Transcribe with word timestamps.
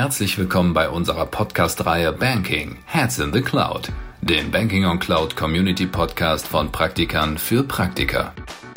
Herzlich 0.00 0.38
willkommen 0.38 0.72
bei 0.72 0.88
unserer 0.88 1.26
Podcast-Reihe 1.26 2.14
Banking 2.14 2.78
Heads 2.86 3.18
in 3.18 3.34
the 3.34 3.42
Cloud, 3.42 3.92
dem 4.22 4.50
Banking 4.50 4.86
on 4.86 4.98
Cloud 4.98 5.36
Community 5.36 5.84
Podcast 5.84 6.48
von 6.48 6.72
Praktikern 6.72 7.36
für 7.36 7.64
Praktiker. 7.64 8.32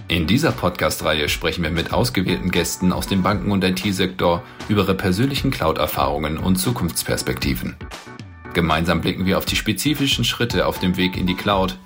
In 0.10 0.28
dieser 0.28 0.52
Podcast-Reihe 0.52 1.30
sprechen 1.30 1.64
wir 1.64 1.72
mit 1.72 1.94
ausgewählten 1.94 2.52
Gästen 2.52 2.92
aus 2.92 3.08
dem 3.08 3.24
Banken- 3.24 3.54
und 3.54 3.64
IT-Sektor 3.64 4.44
über 4.68 4.82
ihre 4.82 4.96
persönlichen 4.96 5.50
Cloud-Erfahrungen 5.50 6.38
und 6.38 6.58
Zukunftsperspektiven. 6.58 7.78
Gemeinsam 8.54 9.00
blicken 9.00 9.26
wir 9.26 9.38
auf 9.38 9.46
die 9.46 9.56
spezifischen 9.56 10.26
Schritte 10.26 10.68
auf 10.68 10.80
dem 10.80 10.98
Weg 10.98 11.16
in 11.16 11.26
die 11.26 11.38
Cloud, 11.38 11.78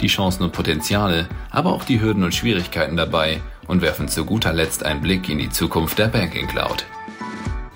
die 0.00 0.06
Chancen 0.06 0.42
und 0.42 0.54
Potenziale, 0.54 1.28
aber 1.50 1.74
auch 1.74 1.84
die 1.84 2.00
Hürden 2.00 2.24
und 2.24 2.34
Schwierigkeiten 2.34 2.96
dabei 2.96 3.42
und 3.66 3.82
werfen 3.82 4.08
zu 4.08 4.24
guter 4.24 4.54
Letzt 4.54 4.86
einen 4.86 5.02
Blick 5.02 5.28
in 5.28 5.36
die 5.36 5.50
Zukunft 5.50 5.98
der 5.98 6.08
Banking 6.08 6.46
Cloud. 6.46 6.86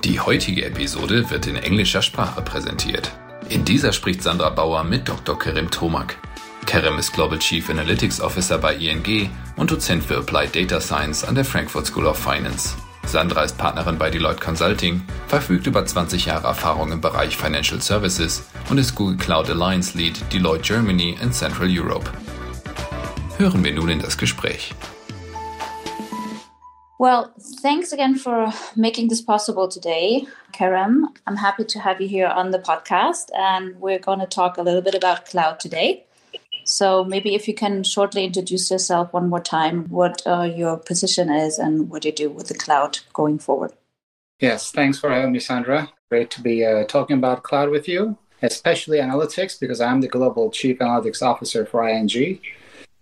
Die 0.05 0.19
heutige 0.19 0.65
Episode 0.65 1.29
wird 1.29 1.47
in 1.47 1.57
englischer 1.57 2.01
Sprache 2.01 2.41
präsentiert. 2.41 3.13
In 3.51 3.67
dieser 3.67 3.93
spricht 3.93 4.23
Sandra 4.23 4.49
Bauer 4.49 4.83
mit 4.83 5.07
Dr. 5.07 5.39
Kerem 5.39 5.71
Tomak. 5.71 6.17
Kerem 6.65 6.99
ist 6.99 7.13
Global 7.13 7.39
Chief 7.39 7.69
Analytics 7.69 8.23
Officer 8.23 8.57
bei 8.57 8.77
ING 8.77 9.31
und 9.57 9.71
Dozent 9.71 10.03
für 10.03 10.17
Applied 10.17 10.57
Data 10.57 10.81
Science 10.81 11.23
an 11.23 11.35
der 11.35 11.45
Frankfurt 11.45 11.87
School 11.87 12.07
of 12.07 12.19
Finance. 12.19 12.77
Sandra 13.07 13.43
ist 13.43 13.59
Partnerin 13.59 13.99
bei 13.99 14.09
Deloitte 14.09 14.41
Consulting, 14.41 15.03
verfügt 15.29 15.67
über 15.67 15.85
20 15.85 16.25
Jahre 16.25 16.47
Erfahrung 16.47 16.93
im 16.93 17.03
Bereich 17.03 17.37
Financial 17.37 17.83
Services 17.83 18.45
und 18.71 18.79
ist 18.79 18.95
Google 18.95 19.19
Cloud 19.19 19.51
Alliance 19.51 19.99
Lead 19.99 20.19
Deloitte 20.33 20.63
Germany 20.63 21.19
and 21.21 21.35
Central 21.35 21.69
Europe. 21.71 22.11
Hören 23.37 23.63
wir 23.63 23.75
nun 23.75 23.91
in 23.91 24.01
das 24.01 24.17
Gespräch. 24.17 24.73
Well, 27.01 27.33
thanks 27.63 27.95
again 27.95 28.15
for 28.15 28.53
making 28.77 29.09
this 29.09 29.23
possible 29.23 29.69
today, 29.69 30.27
Kerem. 30.53 31.05
I'm 31.27 31.37
happy 31.37 31.65
to 31.65 31.79
have 31.79 31.99
you 31.99 32.07
here 32.07 32.27
on 32.27 32.51
the 32.51 32.59
podcast, 32.59 33.31
and 33.35 33.75
we're 33.81 33.99
going 33.99 34.19
to 34.19 34.27
talk 34.27 34.59
a 34.59 34.63
little 34.63 34.83
bit 34.83 34.95
about 34.95 35.25
cloud 35.25 35.61
today. 35.61 36.05
So, 36.65 37.03
maybe 37.03 37.35
if 37.35 37.49
you 37.49 37.55
can 37.55 37.85
shortly 37.85 38.25
introduce 38.25 38.71
yourself 38.71 39.15
one 39.15 39.31
more 39.31 39.41
time, 39.41 39.89
what 39.89 40.21
uh, 40.27 40.43
your 40.43 40.77
position 40.77 41.31
is 41.31 41.59
and 41.59 41.89
what 41.89 42.05
you 42.05 42.13
do 42.13 42.29
with 42.29 42.49
the 42.49 42.55
cloud 42.55 42.99
going 43.15 43.39
forward. 43.39 43.73
Yes, 44.39 44.71
thanks 44.71 44.99
for 44.99 45.09
having 45.09 45.33
me, 45.33 45.41
Sandra. 45.41 45.91
Great 46.11 46.31
to 46.33 46.43
be 46.43 46.67
uh, 46.67 46.85
talking 46.85 47.17
about 47.17 47.45
cloud 47.45 47.71
with 47.71 47.89
you, 47.89 48.19
especially 48.43 48.99
analytics, 48.99 49.59
because 49.59 49.81
I'm 49.81 50.03
the 50.03 50.09
Global 50.09 50.51
Chief 50.51 50.79
Analytics 50.81 51.23
Officer 51.23 51.65
for 51.65 51.89
ING. 51.89 52.41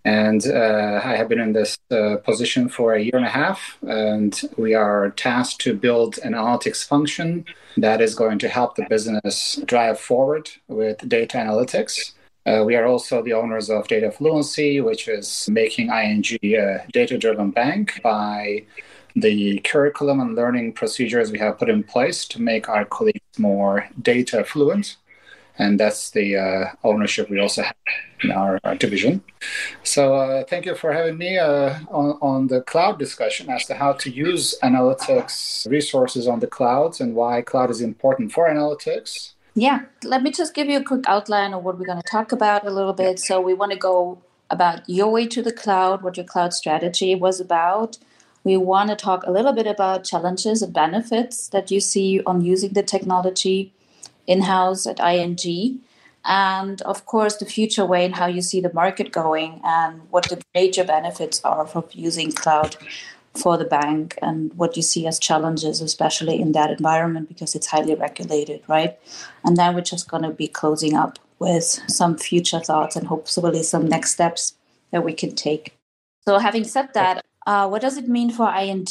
And 0.05 0.45
uh, 0.47 1.01
I 1.03 1.15
have 1.15 1.27
been 1.27 1.39
in 1.39 1.53
this 1.53 1.77
uh, 1.91 2.17
position 2.23 2.69
for 2.69 2.93
a 2.93 3.01
year 3.01 3.15
and 3.15 3.25
a 3.25 3.29
half, 3.29 3.77
and 3.81 4.39
we 4.57 4.73
are 4.73 5.09
tasked 5.11 5.61
to 5.61 5.73
build 5.73 6.19
an 6.19 6.33
analytics 6.33 6.87
function 6.87 7.45
that 7.77 8.01
is 8.01 8.15
going 8.15 8.39
to 8.39 8.49
help 8.49 8.75
the 8.75 8.85
business 8.89 9.61
drive 9.65 9.99
forward 9.99 10.49
with 10.67 11.07
data 11.09 11.37
analytics. 11.37 12.13
Uh, 12.45 12.63
we 12.65 12.75
are 12.75 12.85
also 12.85 13.21
the 13.21 13.33
owners 13.33 13.69
of 13.69 13.87
Data 13.87 14.09
Fluency, 14.11 14.79
which 14.79 15.07
is 15.07 15.47
making 15.51 15.89
ING 15.89 16.23
a 16.43 16.85
data 16.91 17.17
driven 17.17 17.51
bank 17.51 17.99
by 18.01 18.63
the 19.15 19.59
curriculum 19.59 20.19
and 20.21 20.35
learning 20.35 20.71
procedures 20.73 21.31
we 21.31 21.39
have 21.39 21.57
put 21.57 21.69
in 21.69 21.83
place 21.83 22.25
to 22.25 22.41
make 22.41 22.69
our 22.69 22.85
colleagues 22.85 23.37
more 23.37 23.87
data 24.01 24.43
fluent 24.43 24.95
and 25.59 25.79
that's 25.79 26.11
the 26.11 26.37
uh, 26.37 26.65
ownership 26.83 27.29
we 27.29 27.37
also 27.37 27.61
have 27.61 27.75
in 28.23 28.31
our, 28.31 28.59
our 28.63 28.75
division. 28.75 29.21
So 29.83 30.15
uh, 30.15 30.43
thank 30.45 30.65
you 30.65 30.73
for 30.73 30.91
having 30.93 31.17
me 31.17 31.37
uh, 31.37 31.79
on, 31.89 32.17
on 32.21 32.47
the 32.47 32.61
cloud 32.61 32.97
discussion 32.97 33.49
as 33.49 33.65
to 33.65 33.75
how 33.75 33.93
to 33.93 34.09
use 34.09 34.57
analytics 34.63 35.69
resources 35.69 36.27
on 36.27 36.39
the 36.39 36.47
clouds 36.47 36.99
and 37.01 37.13
why 37.13 37.41
cloud 37.41 37.69
is 37.69 37.81
important 37.81 38.31
for 38.31 38.49
analytics. 38.49 39.33
Yeah, 39.53 39.81
let 40.03 40.23
me 40.23 40.31
just 40.31 40.53
give 40.53 40.67
you 40.67 40.77
a 40.77 40.83
quick 40.83 41.03
outline 41.07 41.53
of 41.53 41.63
what 41.63 41.77
we're 41.77 41.85
going 41.85 42.01
to 42.01 42.09
talk 42.09 42.31
about 42.31 42.65
a 42.65 42.71
little 42.71 42.93
bit. 42.93 43.19
So 43.19 43.41
we 43.41 43.53
want 43.53 43.73
to 43.73 43.77
go 43.77 44.21
about 44.49 44.87
your 44.89 45.11
way 45.11 45.27
to 45.27 45.41
the 45.41 45.51
cloud, 45.51 46.01
what 46.01 46.17
your 46.17 46.25
cloud 46.25 46.53
strategy 46.53 47.13
was 47.15 47.39
about. 47.41 47.97
We 48.45 48.55
want 48.55 48.89
to 48.89 48.95
talk 48.95 49.23
a 49.23 49.31
little 49.31 49.51
bit 49.51 49.67
about 49.67 50.05
challenges 50.05 50.61
and 50.61 50.73
benefits 50.73 51.49
that 51.49 51.69
you 51.69 51.81
see 51.81 52.21
on 52.25 52.41
using 52.41 52.71
the 52.71 52.83
technology 52.83 53.73
in 54.29 54.41
house 54.43 54.85
at 54.85 54.99
ING. 54.99 55.79
And 56.23 56.81
of 56.83 57.05
course, 57.05 57.37
the 57.37 57.45
future 57.45 57.85
way 57.85 58.05
and 58.05 58.15
how 58.15 58.27
you 58.27 58.41
see 58.41 58.61
the 58.61 58.73
market 58.73 59.11
going 59.11 59.59
and 59.63 60.01
what 60.11 60.29
the 60.29 60.41
major 60.53 60.83
benefits 60.83 61.43
are 61.43 61.65
of 61.65 61.93
using 61.93 62.31
cloud 62.31 62.77
for 63.33 63.57
the 63.57 63.65
bank 63.65 64.17
and 64.21 64.53
what 64.53 64.75
you 64.77 64.83
see 64.83 65.07
as 65.07 65.17
challenges, 65.17 65.81
especially 65.81 66.39
in 66.39 66.51
that 66.51 66.69
environment 66.69 67.27
because 67.27 67.55
it's 67.55 67.67
highly 67.67 67.95
regulated, 67.95 68.61
right? 68.67 68.99
And 69.43 69.57
then 69.57 69.73
we're 69.73 69.81
just 69.81 70.09
going 70.09 70.23
to 70.23 70.31
be 70.31 70.47
closing 70.47 70.95
up 70.95 71.17
with 71.39 71.79
some 71.87 72.17
future 72.17 72.59
thoughts 72.59 72.95
and 72.95 73.07
hopefully 73.07 73.63
some 73.63 73.87
next 73.87 74.11
steps 74.11 74.53
that 74.91 75.03
we 75.03 75.13
can 75.13 75.33
take. 75.35 75.73
So, 76.25 76.37
having 76.37 76.65
said 76.65 76.89
that, 76.93 77.23
uh, 77.47 77.67
what 77.67 77.81
does 77.81 77.97
it 77.97 78.07
mean 78.07 78.29
for 78.29 78.53
ING 78.53 78.85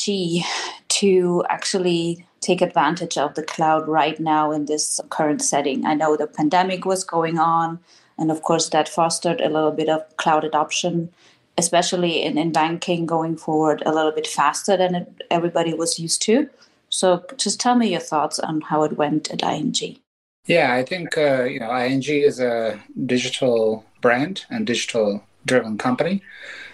to 0.89 1.45
actually 1.49 2.27
take 2.41 2.61
advantage 2.61 3.19
of 3.19 3.35
the 3.35 3.43
cloud 3.43 3.89
right 3.89 4.19
now 4.21 4.53
in 4.53 4.67
this 4.67 5.01
current 5.11 5.43
setting. 5.43 5.85
I 5.85 5.95
know 5.95 6.17
the 6.17 6.27
pandemic 6.27 6.85
was 6.85 7.05
going 7.05 7.39
on, 7.39 7.81
and 8.19 8.31
of 8.31 8.43
course, 8.43 8.69
that 8.71 8.89
fostered 8.89 9.41
a 9.41 9.49
little 9.49 9.71
bit 9.73 9.89
of 9.89 10.05
cloud 10.17 10.45
adoption, 10.45 11.11
especially 11.57 12.23
in, 12.23 12.39
in 12.39 12.53
banking 12.53 13.07
going 13.07 13.37
forward 13.37 13.83
a 13.87 13.93
little 13.93 14.13
bit 14.13 14.27
faster 14.27 14.77
than 14.77 14.95
it, 14.95 15.23
everybody 15.31 15.75
was 15.75 15.99
used 15.99 16.23
to. 16.23 16.49
So, 16.89 17.25
just 17.37 17.61
tell 17.61 17.75
me 17.75 17.91
your 17.91 18.01
thoughts 18.01 18.39
on 18.39 18.63
how 18.63 18.83
it 18.83 18.97
went 18.97 19.31
at 19.31 19.43
ING. 19.43 19.99
Yeah, 20.47 20.75
I 20.75 20.85
think 20.85 21.19
uh, 21.19 21.45
you 21.45 21.61
know 21.61 21.75
ING 21.77 22.03
is 22.03 22.41
a 22.41 22.81
digital 23.05 23.85
brand 24.01 24.47
and 24.49 24.67
digital 24.67 25.23
driven 25.45 25.77
company, 25.77 26.23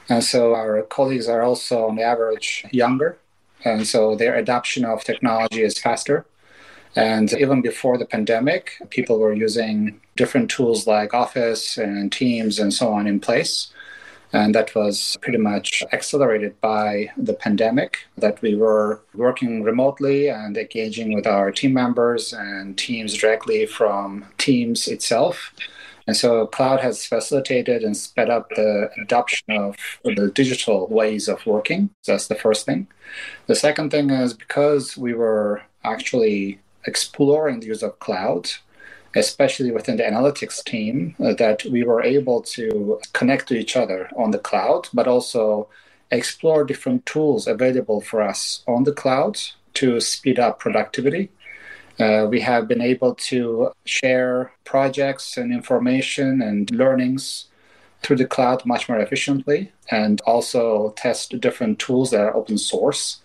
and 0.09 0.23
so 0.23 0.55
our 0.55 0.83
colleagues 0.83 1.29
are 1.29 1.43
also 1.43 1.89
on 1.89 1.97
the 1.97 2.03
average 2.03 2.65
younger 2.71 3.19
and 3.65 3.87
so 3.87 4.15
their 4.15 4.35
adoption 4.37 4.85
of 4.85 5.05
technology 5.05 5.63
is 5.63 5.79
faster. 5.79 6.27
And 6.97 7.33
even 7.33 7.61
before 7.61 7.99
the 7.99 8.07
pandemic, 8.07 8.73
people 8.91 9.19
were 9.19 9.33
using 9.33 10.01
different 10.17 10.51
tools 10.51 10.87
like 10.87 11.13
Office 11.13 11.77
and 11.77 12.13
Teams 12.13 12.59
and 12.61 12.73
so 12.73 12.93
on 12.93 13.07
in 13.07 13.19
place. 13.19 13.73
And 14.33 14.55
that 14.55 14.75
was 14.75 15.17
pretty 15.21 15.39
much 15.39 15.83
accelerated 15.93 16.61
by 16.61 17.11
the 17.17 17.35
pandemic, 17.35 17.99
that 18.19 18.43
we 18.43 18.57
were 18.57 19.01
working 19.15 19.63
remotely 19.63 20.29
and 20.29 20.57
engaging 20.57 21.15
with 21.15 21.27
our 21.27 21.53
team 21.53 21.73
members 21.73 22.33
and 22.33 22.77
teams 22.77 23.15
directly 23.15 23.65
from 23.67 24.25
Teams 24.39 24.89
itself. 24.89 25.53
And 26.07 26.17
so 26.17 26.47
cloud 26.47 26.81
has 26.81 27.07
facilitated 27.07 27.83
and 27.83 27.97
sped 27.97 28.31
up 28.31 28.49
the 28.51 28.91
adoption 29.01 29.57
of 29.57 29.77
the 30.05 30.31
digital 30.35 30.87
ways 30.89 31.29
of 31.29 31.47
working. 31.47 31.91
So 32.03 32.13
that's 32.13 32.29
the 32.29 32.35
first 32.35 32.67
thing. 32.67 32.89
The 33.47 33.55
second 33.55 33.91
thing 33.91 34.11
is 34.11 34.35
because 34.35 34.97
we 34.97 35.15
were 35.15 35.63
actually 35.83 36.61
exploring 36.87 37.61
the 37.61 37.67
use 37.67 37.83
of 37.83 37.99
cloud, 37.99 38.51
especially 39.17 39.71
within 39.71 39.97
the 39.97 40.03
analytics 40.03 40.63
team, 40.63 41.15
uh, 41.23 41.33
that 41.35 41.65
we 41.65 41.85
were 41.85 42.03
able 42.03 42.43
to 42.43 43.01
connect 43.13 43.49
to 43.49 43.55
each 43.55 43.77
other 43.77 44.11
on 44.17 44.31
the 44.31 44.39
cloud, 44.39 44.89
but 44.93 45.09
also 45.09 45.69
explore 46.11 46.65
different 46.65 47.07
tools 47.07 47.47
available 47.47 48.01
for 48.01 48.21
us 48.23 48.63
on 48.67 48.85
the 48.85 48.93
cloud 48.93 49.39
to 49.75 50.01
speed 50.01 50.39
up 50.39 50.59
productivity 50.61 51.31
uh, 51.99 52.27
we 52.29 52.41
have 52.41 52.67
been 52.67 52.81
able 52.81 53.15
to 53.15 53.71
share 53.85 54.53
projects 54.65 55.37
and 55.37 55.53
information 55.53 56.43
and 56.43 56.71
learnings 56.71 57.47
through 58.03 58.17
the 58.17 58.27
cloud 58.27 58.65
much 58.67 58.89
more 58.89 58.99
efficiently 58.99 59.73
and 59.91 60.21
also 60.23 60.93
test 60.97 61.41
different 61.41 61.79
tools 61.79 62.11
that 62.11 62.21
are 62.21 62.37
open 62.37 62.59
source 62.59 63.21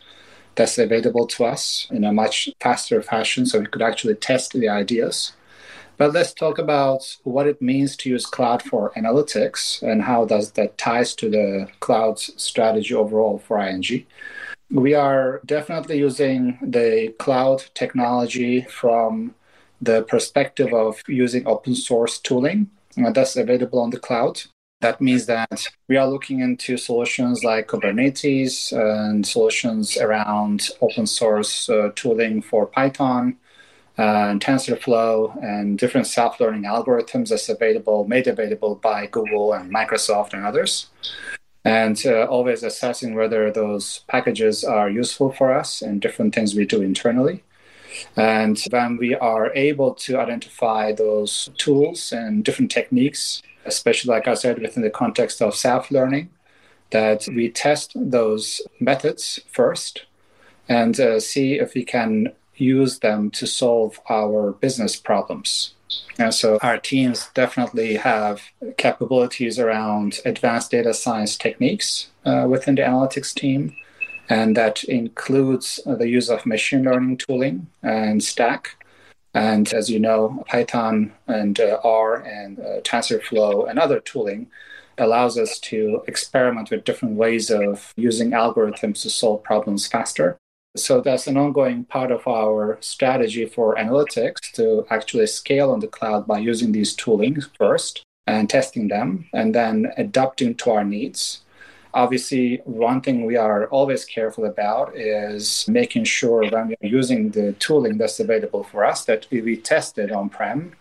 that's 0.56 0.78
available 0.78 1.26
to 1.26 1.46
us 1.46 1.88
in 1.92 2.04
a 2.04 2.14
much 2.14 2.50
faster 2.62 3.02
fashion 3.02 3.46
so 3.46 3.60
we 3.60 3.66
could 3.66 3.82
actually 3.82 4.16
test 4.16 4.54
the 4.54 4.70
ideas. 4.70 5.34
But 6.00 6.14
let's 6.14 6.34
talk 6.34 6.60
about 6.60 7.18
what 7.24 7.46
it 7.46 7.62
means 7.62 7.98
to 7.98 8.10
use 8.10 8.26
cloud 8.26 8.64
for 8.64 8.94
analytics 8.96 9.84
and 9.84 10.02
how 10.02 10.24
does 10.24 10.54
that 10.54 10.78
ties 10.78 11.14
to 11.16 11.30
the 11.30 11.68
cloud 11.82 12.18
strategy 12.18 12.96
overall 12.96 13.40
for 13.40 13.60
ING. 13.60 14.06
We 14.72 14.94
are 14.94 15.42
definitely 15.46 15.98
using 15.98 16.58
the 16.62 17.14
cloud 17.20 17.66
technology 17.74 18.62
from 18.62 19.36
the 19.82 20.04
perspective 20.04 20.74
of 20.74 21.02
using 21.10 21.46
open 21.46 21.76
source 21.76 22.18
tooling 22.18 22.70
that's 22.96 23.36
available 23.36 23.80
on 23.80 23.90
the 23.90 24.00
cloud. 24.00 24.44
That 24.80 25.02
means 25.02 25.26
that 25.26 25.68
we 25.90 25.98
are 25.98 26.08
looking 26.08 26.40
into 26.40 26.78
solutions 26.78 27.44
like 27.44 27.68
Kubernetes 27.68 28.72
and 28.72 29.28
solutions 29.28 29.98
around 29.98 30.70
open 30.80 31.06
source 31.06 31.68
uh, 31.70 31.92
tooling 31.94 32.42
for 32.42 32.68
Python 32.68 33.36
and 34.00 34.42
TensorFlow 34.42 35.44
and 35.44 35.78
different 35.78 36.08
self 36.08 36.40
learning 36.40 36.64
algorithms 36.64 37.30
that's 37.30 37.50
available, 37.50 38.08
made 38.08 38.28
available 38.28 38.76
by 38.76 39.08
Google 39.08 39.54
and 39.54 39.74
Microsoft 39.74 40.34
and 40.34 40.46
others 40.46 40.88
and 41.66 42.02
uh, 42.06 42.24
always 42.26 42.64
assessing 42.64 43.16
whether 43.16 43.52
those 43.52 44.00
packages 44.08 44.64
are 44.64 44.90
useful 44.90 45.32
for 45.32 45.54
us 45.54 45.82
and 45.82 46.02
different 46.02 46.34
things 46.34 46.56
we 46.56 46.66
do 46.66 46.82
internally. 46.82 47.44
And 48.16 48.58
when 48.70 48.98
we 48.98 49.16
are 49.16 49.54
able 49.54 49.94
to 49.96 50.18
identify 50.18 50.94
those 50.94 51.50
tools 51.58 52.12
and 52.12 52.46
different 52.46 52.72
techniques, 52.72 53.42
especially 53.66 54.14
like 54.14 54.28
I 54.28 54.36
said, 54.36 54.60
within 54.60 54.84
the 54.84 54.90
context 54.90 55.42
of 55.42 55.56
self 55.56 55.92
learning, 55.92 56.30
that 56.92 57.28
we 57.28 57.50
test 57.50 57.92
those 57.96 58.62
methods 58.80 59.40
first 59.52 60.06
and 60.68 61.00
uh, 61.00 61.20
see 61.20 61.56
if 61.60 61.74
we 61.74 61.84
can 61.84 62.32
use 62.60 63.00
them 63.00 63.32
to 63.32 63.48
solve 63.48 64.00
our 64.10 64.52
business 64.52 64.96
problems. 64.96 65.74
And 66.18 66.34
so 66.34 66.60
our 66.62 66.78
teams 66.78 67.30
definitely 67.34 67.96
have 67.96 68.42
capabilities 68.78 69.58
around 69.58 70.20
advanced 70.26 70.72
data 70.72 70.94
science 70.94 71.38
techniques 71.38 72.10
uh, 72.26 72.46
within 72.48 72.76
the 72.76 72.84
analytics 72.84 73.34
team. 73.34 73.76
And 74.30 74.56
that 74.56 74.84
includes 74.84 75.80
the 75.86 76.08
use 76.08 76.30
of 76.30 76.46
machine 76.46 76.84
learning 76.84 77.18
tooling 77.18 77.68
and 77.82 78.24
Stack. 78.24 78.76
And 79.34 79.72
as 79.74 79.90
you 79.90 80.00
know, 80.00 80.44
Python 80.48 81.14
and 81.28 81.60
uh, 81.60 81.80
R 81.84 82.16
and 82.16 82.60
uh, 82.60 82.82
TensorFlow 82.82 83.70
and 83.70 83.80
other 83.80 84.00
tooling 84.00 84.48
allows 85.00 85.38
us 85.38 85.60
to 85.60 86.04
experiment 86.08 86.70
with 86.70 86.84
different 86.84 87.16
ways 87.16 87.50
of 87.50 87.94
using 87.96 88.32
algorithms 88.32 89.02
to 89.02 89.10
solve 89.10 89.44
problems 89.44 89.88
faster. 89.88 90.38
So 90.76 91.02
that's 91.02 91.26
an 91.26 91.38
ongoing 91.38 91.86
part 91.86 92.12
of 92.12 92.28
our 92.28 92.78
strategy 92.80 93.46
for 93.46 93.76
analytics 93.76 94.52
to 94.54 94.86
actually 94.92 95.26
scale 95.28 95.72
on 95.72 95.80
the 95.80 95.88
cloud 95.88 96.28
by 96.28 96.38
using 96.40 96.72
these 96.72 96.96
toolings 96.96 97.50
first 97.58 98.04
and 98.28 98.48
testing 98.48 98.88
them 98.88 99.28
and 99.34 99.56
then 99.56 99.92
adapting 99.98 100.54
to 100.56 100.72
our 100.72 100.84
needs. 100.84 101.42
Obviously, 101.96 102.62
one 102.66 103.02
thing 103.02 103.26
we 103.26 103.36
are 103.36 103.66
always 103.70 104.06
careful 104.06 104.46
about 104.46 104.96
is 104.96 105.68
making 105.68 106.04
sure 106.04 106.48
when 106.48 106.68
we 106.68 106.76
are 106.84 106.88
using 106.88 107.32
the 107.32 107.54
tooling 107.54 107.98
that's 107.98 108.20
available 108.20 108.64
for 108.64 108.86
us 108.86 109.06
that 109.06 109.26
we 109.32 109.58
test 109.58 109.98
it 109.98 110.12
on 110.12 110.30
prem 110.30 110.74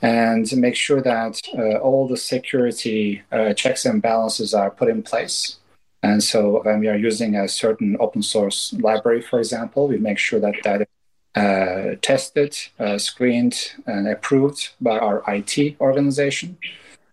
and 0.00 0.50
make 0.56 0.74
sure 0.74 1.02
that 1.02 1.40
uh, 1.58 1.76
all 1.76 2.08
the 2.08 2.16
security 2.16 3.22
uh, 3.30 3.52
checks 3.52 3.84
and 3.84 4.00
balances 4.00 4.54
are 4.54 4.70
put 4.70 4.88
in 4.88 5.02
place 5.02 5.56
and 6.02 6.22
so 6.22 6.62
when 6.62 6.80
we 6.80 6.88
are 6.88 6.96
using 6.96 7.36
a 7.36 7.48
certain 7.48 7.96
open 8.00 8.22
source 8.22 8.72
library, 8.74 9.22
for 9.22 9.38
example, 9.38 9.88
we 9.88 9.98
make 9.98 10.18
sure 10.18 10.40
that 10.40 10.54
that 10.64 10.82
is 10.82 10.86
uh, 11.34 11.96
tested, 12.00 12.56
uh, 12.78 12.98
screened, 12.98 13.72
and 13.86 14.08
approved 14.08 14.70
by 14.80 14.98
our 14.98 15.22
IT 15.28 15.76
organization. 15.80 16.58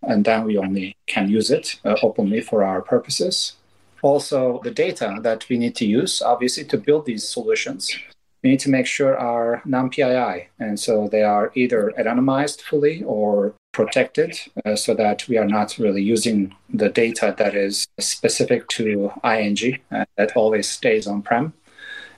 And 0.02 0.26
then 0.26 0.44
we 0.44 0.58
only 0.58 0.96
can 1.08 1.30
use 1.30 1.50
it 1.50 1.80
uh, 1.86 1.96
openly 2.02 2.42
for 2.42 2.64
our 2.64 2.82
purposes. 2.82 3.54
Also, 4.02 4.60
the 4.64 4.72
data 4.72 5.20
that 5.22 5.48
we 5.50 5.58
need 5.58 5.76
to 5.76 5.86
use, 5.86 6.22
obviously, 6.22 6.66
to 6.66 6.78
build 6.78 7.06
these 7.06 7.28
solutions, 7.28 7.98
we 8.44 8.52
need 8.52 8.60
to 8.60 8.70
make 8.70 8.86
sure 8.86 9.18
are 9.18 9.62
non 9.66 9.90
PII. 9.90 10.50
And 10.60 10.78
so 10.78 11.08
they 11.08 11.24
are 11.24 11.52
either 11.56 11.94
anonymized 11.98 12.62
fully 12.62 13.02
or 13.04 13.54
protected 13.74 14.40
uh, 14.66 14.76
so 14.76 14.94
that 14.94 15.28
we 15.28 15.38
are 15.38 15.48
not 15.48 15.78
really 15.78 16.02
using 16.02 16.56
the 16.74 16.90
data 16.90 17.36
that 17.38 17.56
is 17.56 17.88
specific 18.00 18.68
to 18.70 19.12
ING 19.24 19.80
uh, 19.92 20.06
that 20.16 20.32
always 20.38 20.70
stays 20.70 21.06
on 21.08 21.22
prem. 21.22 21.54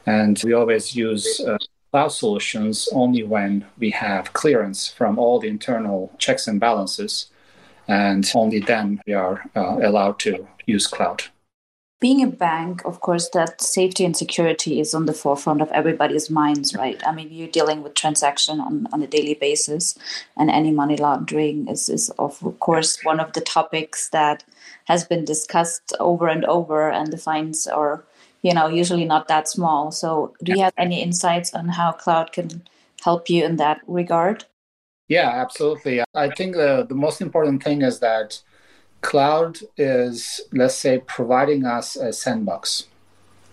And 0.06 0.40
we 0.44 0.54
always 0.54 0.96
use 0.96 1.40
uh, 1.40 1.58
cloud 1.92 2.10
solutions 2.10 2.88
only 2.92 3.24
when 3.24 3.66
we 3.80 3.90
have 3.92 4.34
clearance 4.34 4.88
from 4.88 5.18
all 5.18 5.40
the 5.40 5.48
internal 5.48 6.12
checks 6.20 6.48
and 6.48 6.60
balances. 6.60 7.28
And 7.88 8.30
only 8.36 8.60
then 8.60 9.02
we 9.08 9.14
are 9.14 9.44
uh, 9.56 9.80
allowed 9.82 10.20
to 10.20 10.48
use 10.68 10.86
cloud 10.86 11.24
being 12.06 12.22
a 12.22 12.28
bank, 12.28 12.86
of 12.86 13.00
course, 13.00 13.30
that 13.30 13.60
safety 13.60 14.06
and 14.06 14.16
security 14.16 14.80
is 14.80 14.94
on 14.94 15.08
the 15.08 15.20
forefront 15.24 15.60
of 15.60 15.72
everybody's 15.72 16.30
minds, 16.30 16.76
right? 16.76 17.02
I 17.04 17.12
mean, 17.12 17.30
you're 17.32 17.48
dealing 17.60 17.82
with 17.82 17.96
transaction 17.96 18.60
on, 18.60 18.86
on 18.94 19.02
a 19.02 19.08
daily 19.08 19.34
basis, 19.34 19.98
and 20.38 20.52
any 20.52 20.70
money 20.70 20.98
laundering 20.98 21.68
is, 21.68 21.90
is, 21.90 22.12
of 22.20 22.38
course, 22.60 23.04
one 23.04 23.20
of 23.20 23.34
the 23.34 23.42
topics 23.42 24.10
that 24.10 24.44
has 24.84 25.04
been 25.04 25.26
discussed 25.26 25.96
over 26.00 26.28
and 26.28 26.46
over, 26.46 26.92
and 26.92 27.12
the 27.12 27.18
fines 27.18 27.66
are, 27.66 28.04
you 28.44 28.54
know, 28.54 28.68
usually 28.68 29.06
not 29.06 29.28
that 29.28 29.48
small. 29.48 29.92
So, 29.92 30.36
do 30.44 30.52
you 30.52 30.62
have 30.62 30.74
any 30.78 31.02
insights 31.02 31.56
on 31.56 31.70
how 31.70 31.92
cloud 31.92 32.32
can 32.32 32.62
help 33.04 33.32
you 33.32 33.44
in 33.44 33.56
that 33.56 33.82
regard? 33.88 34.46
Yeah, 35.08 35.30
absolutely. 35.30 36.04
I 36.14 36.30
think 36.30 36.54
the, 36.56 36.86
the 36.88 36.94
most 36.94 37.20
important 37.20 37.64
thing 37.64 37.82
is 37.82 38.00
that 38.02 38.42
cloud 39.06 39.60
is, 39.78 40.42
let's 40.52 40.76
say, 40.76 40.98
providing 40.98 41.64
us 41.64 41.96
a 41.96 42.12
sandbox. 42.12 42.88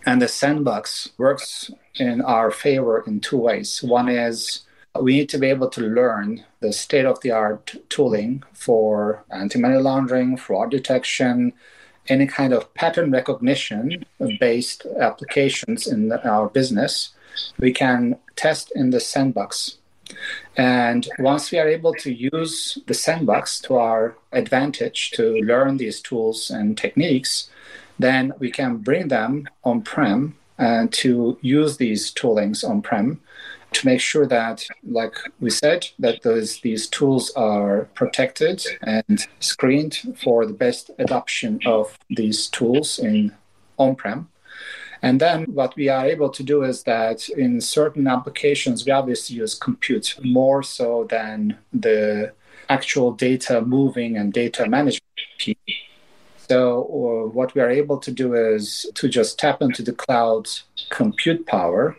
And 0.06 0.20
the 0.20 0.26
sandbox 0.26 1.10
works 1.18 1.70
in 1.94 2.22
our 2.22 2.50
favor 2.50 3.04
in 3.06 3.20
two 3.20 3.36
ways. 3.36 3.82
One 3.82 4.08
is 4.08 4.62
we 4.98 5.12
need 5.18 5.28
to 5.28 5.38
be 5.38 5.48
able 5.48 5.68
to 5.68 5.82
learn 5.82 6.44
the 6.60 6.72
state 6.72 7.04
of 7.04 7.20
the 7.20 7.30
art 7.30 7.74
tooling 7.90 8.42
for 8.52 9.24
anti 9.30 9.58
money 9.58 9.76
laundering, 9.76 10.36
fraud 10.38 10.70
detection, 10.70 11.52
any 12.08 12.26
kind 12.26 12.52
of 12.52 12.72
pattern 12.74 13.10
recognition 13.10 14.04
based 14.40 14.86
applications 14.98 15.86
in 15.86 16.10
our 16.12 16.48
business. 16.48 17.10
We 17.58 17.72
can 17.72 18.16
test 18.36 18.72
in 18.74 18.90
the 18.90 19.00
sandbox 19.00 19.78
and 20.56 21.08
once 21.18 21.50
we 21.50 21.58
are 21.58 21.68
able 21.68 21.94
to 21.94 22.12
use 22.12 22.78
the 22.86 22.94
sandbox 22.94 23.60
to 23.60 23.76
our 23.76 24.16
advantage 24.32 25.10
to 25.12 25.36
learn 25.40 25.76
these 25.76 26.00
tools 26.00 26.50
and 26.50 26.76
techniques, 26.76 27.50
then 27.98 28.32
we 28.38 28.50
can 28.50 28.76
bring 28.78 29.08
them 29.08 29.48
on 29.64 29.82
prem 29.82 30.34
and 30.58 30.88
uh, 30.88 30.90
to 30.92 31.38
use 31.40 31.76
these 31.76 32.12
toolings 32.12 32.68
on 32.68 32.82
prem 32.82 33.20
to 33.72 33.86
make 33.86 34.00
sure 34.00 34.26
that, 34.26 34.66
like 34.84 35.14
we 35.40 35.50
said, 35.50 35.88
that 35.98 36.22
those, 36.22 36.60
these 36.60 36.86
tools 36.86 37.30
are 37.32 37.88
protected 37.94 38.64
and 38.82 39.26
screened 39.40 39.98
for 40.22 40.46
the 40.46 40.52
best 40.52 40.90
adoption 40.98 41.58
of 41.66 41.98
these 42.10 42.48
tools 42.48 42.98
in 42.98 43.32
on 43.78 43.96
prem. 43.96 44.28
And 45.02 45.20
then 45.20 45.44
what 45.44 45.74
we 45.74 45.88
are 45.88 46.06
able 46.06 46.30
to 46.30 46.42
do 46.42 46.62
is 46.62 46.84
that 46.84 47.28
in 47.28 47.60
certain 47.60 48.06
applications, 48.06 48.86
we 48.86 48.92
obviously 48.92 49.36
use 49.36 49.54
compute 49.54 50.16
more 50.22 50.62
so 50.62 51.04
than 51.10 51.58
the 51.72 52.32
actual 52.68 53.12
data 53.12 53.60
moving 53.62 54.16
and 54.16 54.32
data 54.32 54.68
management. 54.68 55.02
So 56.48 57.30
what 57.32 57.54
we 57.54 57.60
are 57.60 57.70
able 57.70 57.98
to 57.98 58.10
do 58.10 58.34
is 58.34 58.86
to 58.94 59.08
just 59.08 59.38
tap 59.38 59.60
into 59.60 59.82
the 59.82 59.92
cloud's 59.92 60.64
compute 60.90 61.46
power 61.46 61.96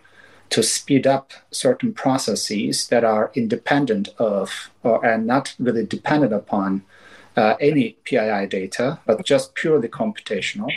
to 0.52 0.62
speed 0.62 1.08
up 1.08 1.32
certain 1.52 1.94
processes 1.94 2.88
that 2.88 3.04
are 3.04 3.32
independent 3.34 4.10
of 4.20 4.70
or, 4.84 5.04
and 5.04 5.26
not 5.26 5.56
really 5.60 5.86
dependent 5.86 6.32
upon 6.32 6.84
uh, 7.36 7.56
any 7.60 7.98
PII 8.04 8.46
data, 8.48 9.00
but 9.06 9.26
just 9.26 9.56
purely 9.56 9.88
computational. 9.88 10.70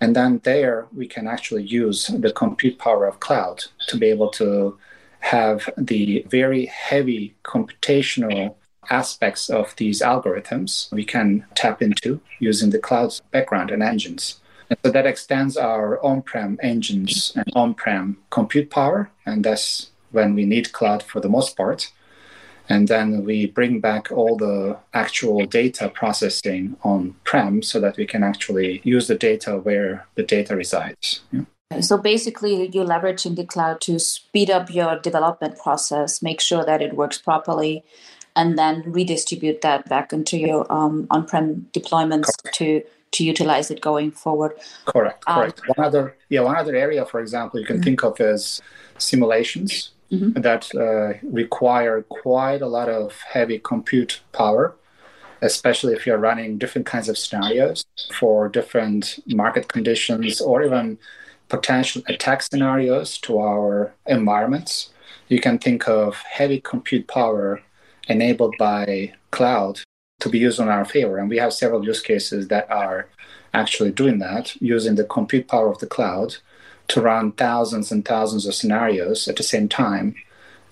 And 0.00 0.14
then 0.14 0.40
there 0.44 0.86
we 0.94 1.06
can 1.06 1.26
actually 1.26 1.64
use 1.64 2.06
the 2.06 2.32
compute 2.32 2.78
power 2.78 3.06
of 3.06 3.20
cloud 3.20 3.64
to 3.88 3.96
be 3.96 4.06
able 4.06 4.30
to 4.30 4.78
have 5.20 5.68
the 5.76 6.24
very 6.28 6.66
heavy 6.66 7.34
computational 7.44 8.54
aspects 8.90 9.50
of 9.50 9.74
these 9.76 10.00
algorithms 10.00 10.90
we 10.92 11.04
can 11.04 11.44
tap 11.54 11.82
into 11.82 12.20
using 12.38 12.70
the 12.70 12.78
cloud's 12.78 13.20
background 13.32 13.70
and 13.70 13.82
engines. 13.82 14.40
And 14.70 14.78
so 14.84 14.90
that 14.90 15.06
extends 15.06 15.56
our 15.56 16.02
on 16.04 16.22
prem 16.22 16.58
engines 16.62 17.32
and 17.34 17.50
on 17.54 17.74
prem 17.74 18.18
compute 18.30 18.70
power. 18.70 19.10
And 19.26 19.44
that's 19.44 19.90
when 20.10 20.34
we 20.34 20.44
need 20.44 20.72
cloud 20.72 21.02
for 21.02 21.20
the 21.20 21.28
most 21.28 21.56
part 21.56 21.90
and 22.68 22.88
then 22.88 23.24
we 23.24 23.46
bring 23.46 23.80
back 23.80 24.10
all 24.12 24.36
the 24.36 24.76
actual 24.94 25.44
data 25.46 25.88
processing 25.88 26.76
on 26.82 27.14
prem 27.24 27.62
so 27.62 27.80
that 27.80 27.96
we 27.96 28.06
can 28.06 28.22
actually 28.22 28.80
use 28.84 29.06
the 29.08 29.14
data 29.14 29.58
where 29.58 30.06
the 30.14 30.22
data 30.22 30.56
resides 30.56 31.20
yeah. 31.32 31.42
So 31.80 31.98
basically, 31.98 32.70
you're 32.72 32.86
leveraging 32.86 33.36
the 33.36 33.44
cloud 33.44 33.82
to 33.82 33.98
speed 33.98 34.48
up 34.48 34.72
your 34.72 34.98
development 34.98 35.58
process, 35.58 36.22
make 36.22 36.40
sure 36.40 36.64
that 36.64 36.80
it 36.80 36.94
works 36.94 37.18
properly, 37.18 37.84
and 38.34 38.58
then 38.58 38.82
redistribute 38.86 39.60
that 39.60 39.86
back 39.86 40.14
into 40.14 40.38
your 40.38 40.70
um, 40.72 41.06
on-prem 41.10 41.66
deployments 41.74 42.30
correct. 42.42 42.56
to 42.56 42.82
to 43.10 43.24
utilize 43.24 43.70
it 43.70 43.80
going 43.80 44.10
forward. 44.10 44.52
Correct. 44.84 45.24
Correct. 45.24 45.60
Um, 45.60 45.66
one 45.76 45.86
other, 45.86 46.16
yeah, 46.28 46.40
one 46.40 46.56
other 46.56 46.76
area, 46.76 47.06
for 47.06 47.20
example, 47.20 47.58
you 47.58 47.66
can 47.66 47.76
mm-hmm. 47.76 47.84
think 47.84 48.04
of 48.04 48.20
as 48.20 48.60
simulations 48.98 49.90
mm-hmm. 50.10 50.40
that 50.40 50.74
uh, 50.74 51.18
require 51.28 52.02
quite 52.02 52.62
a 52.62 52.66
lot 52.66 52.88
of 52.88 53.12
heavy 53.20 53.58
compute 53.58 54.20
power, 54.32 54.74
especially 55.42 55.92
if 55.92 56.06
you're 56.06 56.18
running 56.18 56.58
different 56.58 56.86
kinds 56.86 57.08
of 57.08 57.18
scenarios 57.18 57.84
for 58.14 58.48
different 58.48 59.18
market 59.26 59.68
conditions 59.68 60.40
or 60.40 60.62
even 60.62 60.98
potential 61.48 62.02
attack 62.08 62.42
scenarios 62.42 63.18
to 63.18 63.38
our 63.38 63.92
environments. 64.06 64.90
You 65.28 65.40
can 65.40 65.58
think 65.58 65.88
of 65.88 66.16
heavy 66.16 66.60
compute 66.60 67.06
power 67.08 67.62
enabled 68.08 68.54
by 68.58 69.14
cloud 69.30 69.80
to 70.20 70.28
be 70.28 70.38
used 70.38 70.58
in 70.58 70.68
our 70.68 70.84
favor. 70.84 71.18
And 71.18 71.28
we 71.28 71.38
have 71.38 71.52
several 71.52 71.84
use 71.84 72.00
cases 72.00 72.48
that 72.48 72.70
are 72.70 73.08
actually 73.54 73.92
doing 73.92 74.18
that 74.18 74.60
using 74.60 74.94
the 74.94 75.04
compute 75.04 75.48
power 75.48 75.70
of 75.70 75.78
the 75.78 75.86
cloud 75.86 76.36
to 76.88 77.00
run 77.00 77.32
thousands 77.32 77.92
and 77.92 78.04
thousands 78.04 78.46
of 78.46 78.54
scenarios 78.54 79.28
at 79.28 79.36
the 79.36 79.42
same 79.42 79.68
time 79.68 80.14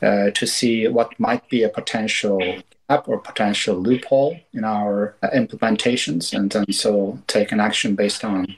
uh, 0.02 0.30
to 0.30 0.46
see 0.46 0.88
what 0.88 1.18
might 1.18 1.48
be 1.48 1.62
a 1.62 1.68
potential 1.68 2.40
gap 2.88 3.08
or 3.08 3.18
potential 3.18 3.76
loophole 3.76 4.38
in 4.52 4.64
our 4.64 5.16
uh, 5.22 5.28
implementations, 5.34 6.36
and 6.36 6.50
then 6.52 6.72
so 6.72 7.18
take 7.26 7.52
an 7.52 7.60
action 7.60 7.94
based 7.94 8.24
on 8.24 8.56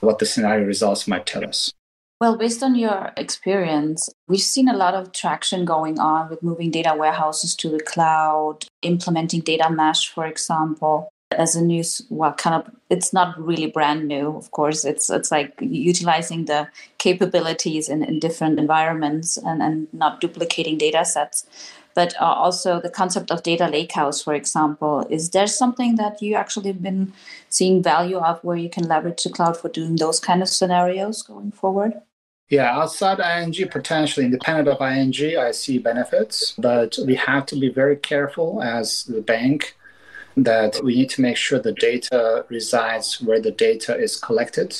what 0.00 0.18
the 0.18 0.26
scenario 0.26 0.64
results 0.66 1.08
might 1.08 1.26
tell 1.26 1.44
us. 1.44 1.72
Well, 2.20 2.38
based 2.38 2.62
on 2.62 2.74
your 2.74 3.12
experience, 3.16 4.08
we've 4.26 4.40
seen 4.40 4.68
a 4.68 4.76
lot 4.76 4.94
of 4.94 5.12
traction 5.12 5.66
going 5.66 5.98
on 5.98 6.30
with 6.30 6.42
moving 6.42 6.70
data 6.70 6.94
warehouses 6.96 7.54
to 7.56 7.68
the 7.68 7.80
cloud, 7.80 8.64
implementing 8.80 9.40
data 9.40 9.68
mesh, 9.70 10.08
for 10.08 10.26
example 10.26 11.10
as 11.32 11.56
a 11.56 11.62
new 11.62 11.82
well 12.08 12.32
kind 12.32 12.54
of 12.62 12.72
it's 12.88 13.12
not 13.12 13.38
really 13.40 13.66
brand 13.66 14.06
new 14.06 14.36
of 14.36 14.50
course. 14.52 14.84
It's 14.84 15.10
it's 15.10 15.30
like 15.30 15.54
utilizing 15.60 16.44
the 16.44 16.68
capabilities 16.98 17.88
in, 17.88 18.02
in 18.04 18.20
different 18.20 18.58
environments 18.58 19.36
and, 19.36 19.62
and 19.62 19.88
not 19.92 20.20
duplicating 20.20 20.78
data 20.78 21.04
sets. 21.04 21.46
But 21.94 22.14
uh, 22.20 22.24
also 22.24 22.80
the 22.80 22.90
concept 22.90 23.30
of 23.30 23.42
data 23.42 23.64
lakehouse 23.64 24.22
for 24.22 24.34
example 24.34 25.06
is 25.10 25.30
there 25.30 25.46
something 25.46 25.96
that 25.96 26.22
you 26.22 26.34
actually 26.34 26.68
have 26.68 26.82
been 26.82 27.12
seeing 27.48 27.82
value 27.82 28.18
of 28.18 28.42
where 28.44 28.56
you 28.56 28.68
can 28.68 28.84
leverage 28.84 29.24
the 29.24 29.30
cloud 29.30 29.56
for 29.56 29.68
doing 29.68 29.96
those 29.96 30.20
kind 30.20 30.42
of 30.42 30.48
scenarios 30.48 31.22
going 31.22 31.50
forward? 31.50 31.94
Yeah, 32.48 32.78
outside 32.78 33.18
ING, 33.18 33.68
potentially 33.68 34.24
independent 34.24 34.68
of 34.68 34.80
ING, 34.80 35.36
I 35.36 35.50
see 35.50 35.78
benefits, 35.78 36.54
but 36.56 36.96
we 37.04 37.16
have 37.16 37.44
to 37.46 37.56
be 37.56 37.70
very 37.70 37.96
careful 37.96 38.62
as 38.62 39.02
the 39.02 39.20
bank 39.20 39.75
that 40.36 40.80
we 40.82 40.94
need 40.94 41.10
to 41.10 41.22
make 41.22 41.36
sure 41.36 41.58
the 41.58 41.72
data 41.72 42.44
resides 42.48 43.20
where 43.22 43.40
the 43.40 43.50
data 43.50 43.96
is 43.96 44.16
collected. 44.16 44.78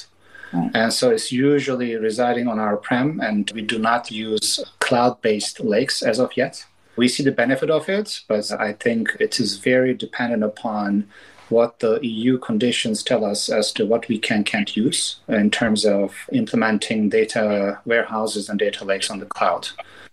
Right. 0.53 0.71
And 0.75 0.93
so 0.93 1.11
it's 1.11 1.33
usually 1.33 1.97
residing 1.97 2.47
on 2.47 2.59
our 2.59 2.77
prem, 2.77 3.21
and 3.21 3.51
we 3.55 3.63
do 3.63 3.79
not 3.79 4.11
use 4.11 4.63
cloud 4.81 5.21
based 5.23 5.61
lakes 5.61 6.03
as 6.03 6.19
of 6.19 6.37
yet. 6.37 6.65
We 6.97 7.09
see 7.09 7.23
the 7.23 7.33
benefit 7.33 7.71
of 7.71 7.89
it, 7.89 8.21
but 8.29 8.51
I 8.53 8.73
think 8.73 9.17
it 9.21 9.39
is 9.41 9.59
very 9.59 9.93
dependent 9.93 10.45
upon 10.45 11.09
what 11.49 11.79
the 11.79 11.99
EU 12.03 12.39
conditions 12.39 13.03
tell 13.03 13.25
us 13.25 13.49
as 13.49 13.73
to 13.73 13.87
what 13.87 14.09
we 14.09 14.19
can 14.19 14.45
can't 14.45 14.77
use 14.77 15.17
in 15.29 15.51
terms 15.51 15.85
of 15.85 16.15
implementing 16.33 17.09
data 17.09 17.79
warehouses 17.85 18.49
and 18.49 18.59
data 18.59 18.85
lakes 18.85 19.11
on 19.11 19.21
the 19.21 19.27
cloud. 19.27 19.69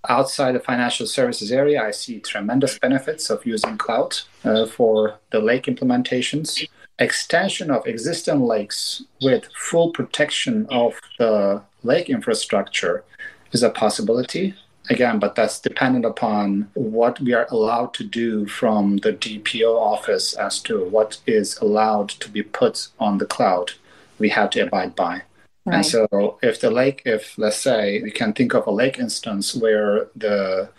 Outside 0.09 0.53
the 0.53 0.59
financial 0.59 1.07
services 1.07 1.51
area, 1.51 1.81
I 1.81 1.91
see 1.91 2.19
tremendous 2.19 2.77
benefits 2.77 3.29
of 3.29 3.45
using 3.45 3.77
cloud 3.77 4.17
uh, 4.43 4.65
for 4.65 5.17
the 5.31 5.39
lake 5.39 5.65
implementations. 5.65 6.67
Extension 6.99 7.71
of 7.71 7.87
existing 7.87 8.41
lakes 8.41 9.03
with 9.21 9.47
full 9.55 9.91
protection 9.91 10.67
of 10.69 10.99
the 11.17 11.61
lake 11.83 12.09
infrastructure 12.09 13.05
is 13.53 13.63
a 13.63 13.69
possibility 13.69 14.55
again, 14.89 15.19
but 15.19 15.35
that's 15.35 15.59
dependent 15.59 16.05
upon 16.05 16.69
what 16.73 17.19
we 17.21 17.33
are 17.33 17.47
allowed 17.49 17.93
to 17.93 18.03
do 18.03 18.45
from 18.45 18.97
the 18.97 19.13
DPO 19.13 19.73
office 19.73 20.33
as 20.33 20.59
to 20.63 20.83
what 20.83 21.19
is 21.25 21.57
allowed 21.59 22.09
to 22.09 22.29
be 22.29 22.43
put 22.43 22.89
on 22.99 23.17
the 23.17 23.25
cloud. 23.25 23.71
We 24.19 24.29
have 24.29 24.49
to 24.51 24.61
abide 24.61 24.95
by. 24.95 25.23
Right. 25.65 25.77
And 25.77 25.85
so, 25.85 26.39
if 26.41 26.59
the 26.59 26.69
lake, 26.69 27.03
if 27.05 27.37
let's 27.37 27.57
say 27.57 28.01
we 28.01 28.11
can 28.11 28.33
think 28.33 28.53
of 28.53 28.67
a 28.67 28.71
lake 28.71 28.99
instance 28.99 29.55
where 29.55 30.09
the 30.15 30.69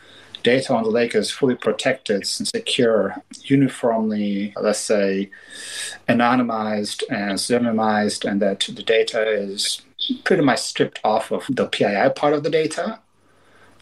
data 0.42 0.74
on 0.74 0.84
the 0.84 0.90
lake 0.90 1.14
is 1.14 1.30
fully 1.30 1.54
protected 1.54 2.16
and 2.16 2.46
secure, 2.46 3.16
uniformly, 3.44 4.52
let's 4.60 4.78
say, 4.78 5.30
anonymized 6.08 7.02
and 7.08 7.38
pseudonymized, 7.38 8.28
and 8.28 8.42
that 8.42 8.60
the 8.60 8.82
data 8.82 9.26
is 9.26 9.80
pretty 10.24 10.42
much 10.42 10.60
stripped 10.60 11.00
off 11.02 11.32
of 11.32 11.46
the 11.48 11.66
PII 11.66 12.10
part 12.14 12.34
of 12.34 12.42
the 12.42 12.50
data, 12.50 13.00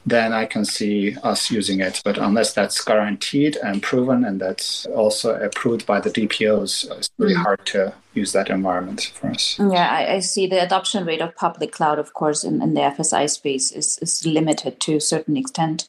then 0.05 0.33
I 0.33 0.47
can 0.47 0.65
see 0.65 1.17
us 1.23 1.51
using 1.51 1.81
it. 1.81 2.01
But 2.05 2.19
unless 2.19 2.53
that's 2.53 2.83
guaranteed 2.83 3.57
and 3.57 3.83
proven 3.83 4.25
and 4.25 4.41
that's 4.41 4.87
also 4.87 5.35
approved 5.41 5.87
by 5.87 6.01
the 6.01 6.11
DPOs, 6.11 6.91
it's 6.99 7.11
really 7.19 7.35
mm-hmm. 7.35 7.43
hard 7.43 7.67
to 7.67 7.95
use 8.15 8.33
that 8.33 8.51
environment 8.51 9.13
for 9.15 9.29
us. 9.29 9.59
Yeah, 9.59 9.89
I, 9.91 10.15
I, 10.15 10.19
see 10.21 10.47
the 10.47 10.63
adoption 10.63 11.07
rate 11.07 11.23
of 11.23 11.35
public 11.37 11.73
cloud, 11.73 11.99
of 11.99 12.13
course, 12.15 12.45
in, 12.45 12.61
in 12.61 12.75
the 12.75 12.81
FSI 12.81 13.31
space 13.31 13.73
is, 13.73 13.99
is 14.03 14.27
limited 14.27 14.81
to 14.81 14.97
a 14.97 15.01
certain 15.01 15.37
extent. 15.37 15.89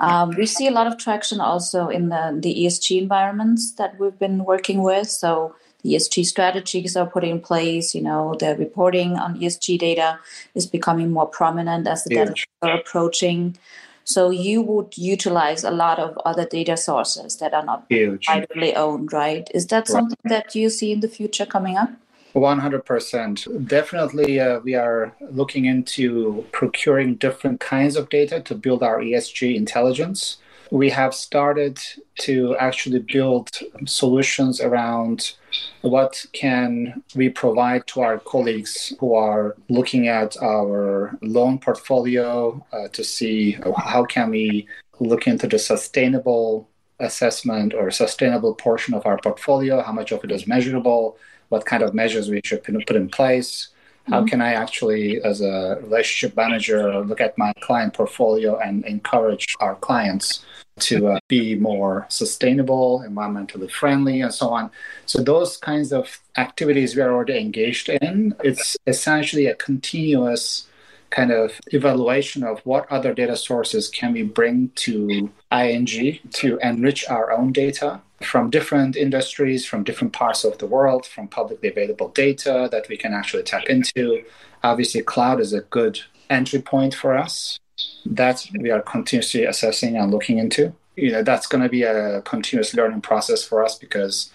Um, 0.00 0.30
we 0.36 0.46
see 0.46 0.66
a 0.66 0.72
lot 0.72 0.86
of 0.88 0.98
traction 0.98 1.40
also 1.40 1.88
in 1.88 2.08
the, 2.08 2.36
the 2.40 2.54
ESG 2.64 3.00
environments 3.00 3.72
that 3.74 3.98
we've 4.00 4.18
been 4.18 4.44
working 4.44 4.82
with. 4.82 5.08
So 5.08 5.54
ESG 5.84 6.24
strategies 6.24 6.96
are 6.96 7.06
put 7.06 7.24
in 7.24 7.40
place. 7.40 7.94
You 7.94 8.02
know, 8.02 8.34
the 8.38 8.56
reporting 8.56 9.16
on 9.16 9.38
ESG 9.38 9.78
data 9.78 10.18
is 10.54 10.66
becoming 10.66 11.10
more 11.10 11.26
prominent 11.26 11.86
as 11.86 12.04
the 12.04 12.14
Huge. 12.14 12.28
data 12.28 12.46
are 12.62 12.80
approaching. 12.80 13.56
So 14.04 14.30
you 14.30 14.62
would 14.62 14.98
utilize 14.98 15.62
a 15.64 15.70
lot 15.70 15.98
of 15.98 16.18
other 16.24 16.44
data 16.44 16.76
sources 16.76 17.36
that 17.36 17.54
are 17.54 17.64
not 17.64 17.84
Huge. 17.88 18.26
privately 18.26 18.74
owned, 18.74 19.12
right? 19.12 19.48
Is 19.54 19.68
that 19.68 19.86
something 19.86 20.18
that 20.24 20.54
you 20.54 20.70
see 20.70 20.92
in 20.92 21.00
the 21.00 21.08
future 21.08 21.46
coming 21.46 21.76
up? 21.76 21.90
100%. 22.34 23.68
Definitely, 23.68 24.40
uh, 24.40 24.60
we 24.60 24.74
are 24.74 25.14
looking 25.30 25.66
into 25.66 26.44
procuring 26.50 27.16
different 27.16 27.60
kinds 27.60 27.94
of 27.94 28.08
data 28.08 28.40
to 28.40 28.54
build 28.54 28.82
our 28.82 29.00
ESG 29.00 29.54
intelligence 29.54 30.38
we 30.72 30.88
have 30.88 31.12
started 31.12 31.78
to 32.18 32.56
actually 32.56 32.98
build 33.00 33.50
solutions 33.84 34.58
around 34.58 35.34
what 35.82 36.24
can 36.32 37.02
we 37.14 37.28
provide 37.28 37.86
to 37.86 38.00
our 38.00 38.18
colleagues 38.18 38.94
who 38.98 39.14
are 39.14 39.54
looking 39.68 40.08
at 40.08 40.34
our 40.42 41.14
loan 41.20 41.58
portfolio 41.58 42.64
uh, 42.72 42.88
to 42.88 43.04
see 43.04 43.58
how 43.76 44.02
can 44.02 44.30
we 44.30 44.66
look 44.98 45.26
into 45.26 45.46
the 45.46 45.58
sustainable 45.58 46.66
assessment 47.00 47.74
or 47.74 47.90
sustainable 47.90 48.54
portion 48.54 48.94
of 48.94 49.04
our 49.04 49.18
portfolio 49.18 49.82
how 49.82 49.92
much 49.92 50.10
of 50.10 50.24
it 50.24 50.32
is 50.32 50.46
measurable 50.46 51.18
what 51.50 51.66
kind 51.66 51.82
of 51.82 51.92
measures 51.92 52.30
we 52.30 52.40
should 52.44 52.64
put 52.64 52.96
in 52.96 53.10
place 53.10 53.68
how 54.08 54.20
mm-hmm. 54.20 54.26
can 54.26 54.40
I 54.40 54.54
actually, 54.54 55.22
as 55.22 55.40
a 55.40 55.78
relationship 55.82 56.36
manager, 56.36 57.00
look 57.00 57.20
at 57.20 57.38
my 57.38 57.52
client 57.60 57.94
portfolio 57.94 58.58
and 58.58 58.84
encourage 58.84 59.56
our 59.60 59.76
clients 59.76 60.44
to 60.80 61.08
uh, 61.08 61.18
be 61.28 61.54
more 61.54 62.06
sustainable, 62.08 63.04
environmentally 63.06 63.70
friendly, 63.70 64.20
and 64.20 64.32
so 64.32 64.48
on. 64.48 64.70
So, 65.06 65.22
those 65.22 65.56
kinds 65.56 65.92
of 65.92 66.20
activities 66.36 66.96
we 66.96 67.02
are 67.02 67.12
already 67.12 67.38
engaged 67.38 67.88
in, 67.88 68.34
it's 68.42 68.76
essentially 68.86 69.46
a 69.46 69.54
continuous 69.54 70.66
kind 71.12 71.30
of 71.30 71.60
evaluation 71.68 72.42
of 72.42 72.58
what 72.60 72.90
other 72.90 73.14
data 73.14 73.36
sources 73.36 73.88
can 73.88 74.12
we 74.12 74.22
bring 74.22 74.70
to 74.74 75.30
ING 75.52 76.18
to 76.32 76.58
enrich 76.62 77.08
our 77.08 77.30
own 77.30 77.52
data 77.52 78.00
from 78.22 78.50
different 78.50 78.96
industries, 78.96 79.66
from 79.66 79.84
different 79.84 80.12
parts 80.12 80.42
of 80.44 80.58
the 80.58 80.66
world, 80.66 81.04
from 81.06 81.28
publicly 81.28 81.68
available 81.68 82.08
data 82.08 82.68
that 82.72 82.88
we 82.88 82.96
can 82.96 83.12
actually 83.12 83.42
tap 83.42 83.64
into. 83.66 84.24
Obviously, 84.62 85.02
cloud 85.02 85.38
is 85.40 85.52
a 85.52 85.60
good 85.60 86.00
entry 86.30 86.62
point 86.62 86.94
for 86.94 87.16
us 87.16 87.58
that 88.06 88.46
we 88.58 88.70
are 88.70 88.80
continuously 88.80 89.44
assessing 89.44 89.96
and 89.96 90.10
looking 90.10 90.38
into. 90.38 90.72
You 90.96 91.12
know, 91.12 91.22
that's 91.22 91.46
going 91.46 91.62
to 91.62 91.68
be 91.68 91.82
a 91.82 92.22
continuous 92.22 92.74
learning 92.74 93.02
process 93.02 93.42
for 93.44 93.64
us 93.64 93.76
because 93.76 94.30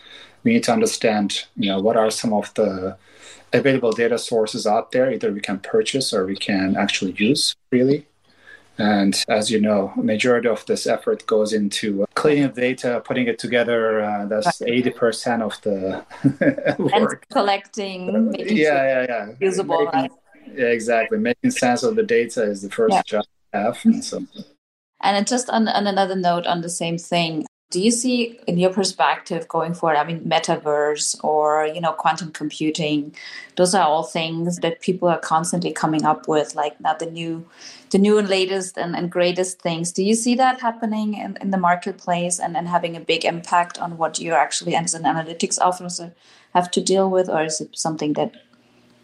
we 0.47 0.53
need 0.53 0.63
to 0.63 0.71
understand, 0.71 1.43
you 1.57 1.69
know, 1.69 1.81
what 1.81 1.97
are 1.97 2.09
some 2.09 2.31
of 2.31 2.53
the 2.53 2.95
available 3.51 3.91
data 3.91 4.17
sources 4.17 4.65
out 4.65 4.93
there. 4.93 5.11
Either 5.11 5.29
we 5.29 5.41
can 5.41 5.59
purchase 5.59 6.13
or 6.13 6.25
we 6.25 6.37
can 6.37 6.77
actually 6.77 7.11
use 7.17 7.53
freely. 7.69 8.05
And 8.77 9.13
as 9.27 9.51
you 9.51 9.59
know, 9.59 9.91
majority 9.97 10.47
of 10.47 10.65
this 10.65 10.87
effort 10.87 11.25
goes 11.25 11.51
into 11.51 12.05
cleaning 12.13 12.51
the 12.53 12.61
data, 12.61 13.01
putting 13.03 13.27
it 13.27 13.39
together. 13.39 14.01
Uh, 14.01 14.25
that's 14.27 14.61
eighty 14.61 14.91
percent 14.91 15.41
of 15.41 15.59
the 15.63 16.05
work. 16.79 16.93
And 16.93 17.07
collecting, 17.29 18.33
yeah, 18.37 18.83
yeah, 18.91 19.05
yeah, 19.09 19.25
usable. 19.41 19.83
Making, 19.91 20.17
yeah, 20.55 20.67
exactly. 20.67 21.17
Making 21.17 21.51
sense 21.51 21.83
of 21.83 21.95
the 21.95 22.03
data 22.03 22.43
is 22.43 22.61
the 22.61 22.69
first 22.69 22.93
yeah. 22.93 23.01
job 23.05 23.25
I 23.53 23.57
have. 23.57 23.79
And, 23.83 24.05
so. 24.05 24.23
and 25.01 25.27
just 25.27 25.49
on, 25.49 25.67
on 25.67 25.87
another 25.87 26.15
note 26.15 26.45
on 26.45 26.61
the 26.61 26.69
same 26.69 26.99
thing, 26.99 27.46
do 27.69 27.81
you 27.81 27.91
see 27.91 28.39
in 28.47 28.57
your 28.57 28.71
perspective 28.71 29.47
going 29.47 29.74
forward 29.74 29.97
i 29.97 30.03
mean 30.03 30.21
metaverse 30.21 31.21
or 31.24 31.65
you 31.65 31.81
know 31.81 31.91
quantum 31.91 32.31
computing 32.31 33.13
those 33.55 33.75
are 33.75 33.86
all 33.86 34.03
things 34.03 34.57
that 34.57 34.79
people 34.81 35.07
are 35.07 35.19
constantly 35.19 35.71
coming 35.71 36.05
up 36.05 36.27
with 36.27 36.55
like 36.55 36.79
now 36.79 36.93
the 36.93 37.05
new 37.05 37.45
the 37.89 37.97
new 37.97 38.17
and 38.17 38.27
latest 38.27 38.77
and, 38.77 38.95
and 38.95 39.12
greatest 39.12 39.62
things. 39.62 39.91
Do 39.91 40.03
you 40.03 40.15
see 40.15 40.36
that 40.36 40.59
happening 40.59 41.13
in, 41.13 41.38
in 41.41 41.51
the 41.51 41.57
marketplace 41.57 42.39
and, 42.39 42.57
and 42.57 42.67
having 42.67 42.95
a 42.95 43.00
big 43.00 43.24
impact 43.24 43.79
on 43.79 43.97
what 43.97 44.19
you 44.19 44.33
actually 44.33 44.75
as 44.75 44.93
an 44.93 45.03
analytics 45.03 45.59
officer 45.59 46.13
have 46.53 46.69
to 46.71 46.81
deal 46.81 47.09
with 47.09 47.29
or 47.29 47.43
is 47.43 47.62
it 47.62 47.77
something 47.77 48.13
that 48.13 48.33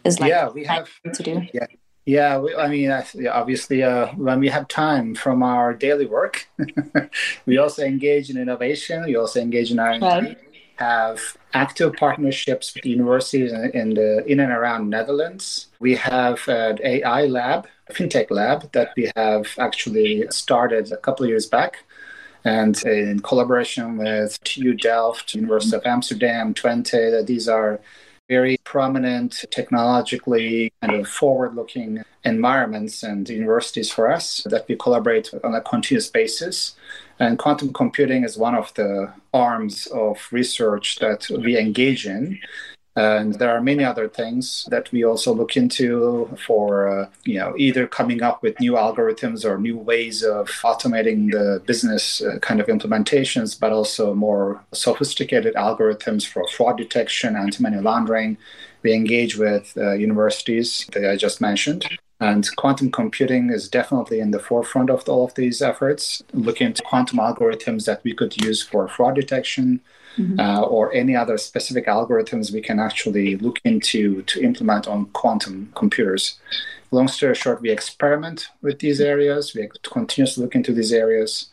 is 0.04 0.20
like 0.20 0.28
yeah 0.28 0.48
we 0.48 0.64
have 0.64 0.90
to 1.14 1.22
do? 1.22 1.46
Yeah 1.52 1.66
yeah, 2.06 2.38
we, 2.38 2.54
I 2.54 2.68
mean, 2.68 2.90
obviously, 2.90 3.82
uh, 3.82 4.08
when 4.14 4.38
we 4.38 4.48
have 4.48 4.68
time 4.68 5.14
from 5.14 5.42
our 5.42 5.72
daily 5.72 6.06
work, 6.06 6.48
we 7.46 7.56
also 7.56 7.82
engage 7.82 8.28
in 8.28 8.36
innovation. 8.36 9.04
We 9.04 9.16
also 9.16 9.40
engage 9.40 9.70
in 9.70 9.78
R&D. 9.78 10.04
Right. 10.04 10.38
have 10.76 11.20
active 11.54 11.94
partnerships 11.94 12.74
with 12.74 12.84
universities 12.84 13.52
in, 13.52 13.94
the 13.94 14.24
in 14.26 14.40
and 14.40 14.52
around 14.52 14.90
Netherlands. 14.90 15.68
We 15.78 15.94
have 15.96 16.46
an 16.48 16.78
AI 16.82 17.26
lab, 17.26 17.68
fintech 17.90 18.30
lab 18.30 18.70
that 18.72 18.92
we 18.96 19.10
have 19.16 19.46
actually 19.58 20.26
started 20.30 20.92
a 20.92 20.98
couple 20.98 21.24
of 21.24 21.30
years 21.30 21.46
back. 21.46 21.84
And 22.44 22.76
in 22.84 23.20
collaboration 23.20 23.96
with 23.96 24.42
TU 24.44 24.74
Delft, 24.74 25.34
University 25.34 25.76
of 25.76 25.86
Amsterdam, 25.86 26.52
Twente, 26.52 27.10
that 27.12 27.26
these 27.26 27.48
are 27.48 27.80
very 28.28 28.56
prominent, 28.64 29.44
technologically 29.50 30.72
kind 30.80 30.94
of 30.94 31.08
forward 31.08 31.54
looking 31.54 32.02
environments 32.24 33.02
and 33.02 33.28
universities 33.28 33.90
for 33.90 34.10
us 34.10 34.46
that 34.48 34.66
we 34.66 34.76
collaborate 34.76 35.30
on 35.44 35.54
a 35.54 35.60
continuous 35.60 36.08
basis. 36.08 36.74
And 37.18 37.38
quantum 37.38 37.72
computing 37.72 38.24
is 38.24 38.38
one 38.38 38.54
of 38.54 38.72
the 38.74 39.12
arms 39.32 39.86
of 39.88 40.26
research 40.32 40.96
that 40.96 41.28
we 41.30 41.58
engage 41.58 42.06
in. 42.06 42.38
And 42.96 43.34
there 43.34 43.50
are 43.50 43.60
many 43.60 43.82
other 43.82 44.08
things 44.08 44.66
that 44.70 44.92
we 44.92 45.04
also 45.04 45.34
look 45.34 45.56
into 45.56 46.30
for, 46.46 46.86
uh, 46.86 47.08
you 47.24 47.38
know, 47.40 47.54
either 47.58 47.88
coming 47.88 48.22
up 48.22 48.40
with 48.40 48.60
new 48.60 48.72
algorithms 48.72 49.44
or 49.44 49.58
new 49.58 49.76
ways 49.76 50.22
of 50.22 50.48
automating 50.62 51.32
the 51.32 51.60
business 51.66 52.22
uh, 52.22 52.38
kind 52.38 52.60
of 52.60 52.68
implementations, 52.68 53.58
but 53.58 53.72
also 53.72 54.14
more 54.14 54.62
sophisticated 54.72 55.54
algorithms 55.54 56.24
for 56.24 56.46
fraud 56.48 56.76
detection, 56.76 57.34
anti-money 57.34 57.78
laundering. 57.78 58.38
We 58.82 58.92
engage 58.92 59.36
with 59.36 59.72
uh, 59.76 59.92
universities 59.94 60.86
that 60.92 61.10
I 61.10 61.16
just 61.16 61.40
mentioned. 61.40 61.84
And 62.20 62.48
quantum 62.54 62.92
computing 62.92 63.50
is 63.50 63.68
definitely 63.68 64.20
in 64.20 64.30
the 64.30 64.38
forefront 64.38 64.88
of 64.88 65.08
all 65.08 65.24
of 65.24 65.34
these 65.34 65.60
efforts, 65.60 66.22
looking 66.32 66.68
into 66.68 66.82
quantum 66.82 67.18
algorithms 67.18 67.86
that 67.86 68.04
we 68.04 68.14
could 68.14 68.40
use 68.40 68.62
for 68.62 68.86
fraud 68.86 69.16
detection, 69.16 69.80
mm-hmm. 70.18 70.38
uh, 70.38 70.62
or 70.62 70.92
any 70.94 71.16
other 71.16 71.38
specific 71.38 71.86
algorithms 71.86 72.52
we 72.52 72.60
can 72.60 72.78
actually 72.78 73.36
look 73.36 73.60
into 73.64 74.22
to 74.22 74.42
implement 74.42 74.86
on 74.86 75.06
quantum 75.06 75.72
computers. 75.74 76.38
Long 76.90 77.08
story 77.08 77.34
short, 77.34 77.60
we 77.60 77.70
experiment 77.70 78.48
with 78.62 78.78
these 78.78 79.00
areas, 79.00 79.54
we 79.54 79.68
continuously 79.82 80.44
look 80.44 80.54
into 80.54 80.72
these 80.72 80.92
areas. 80.92 81.48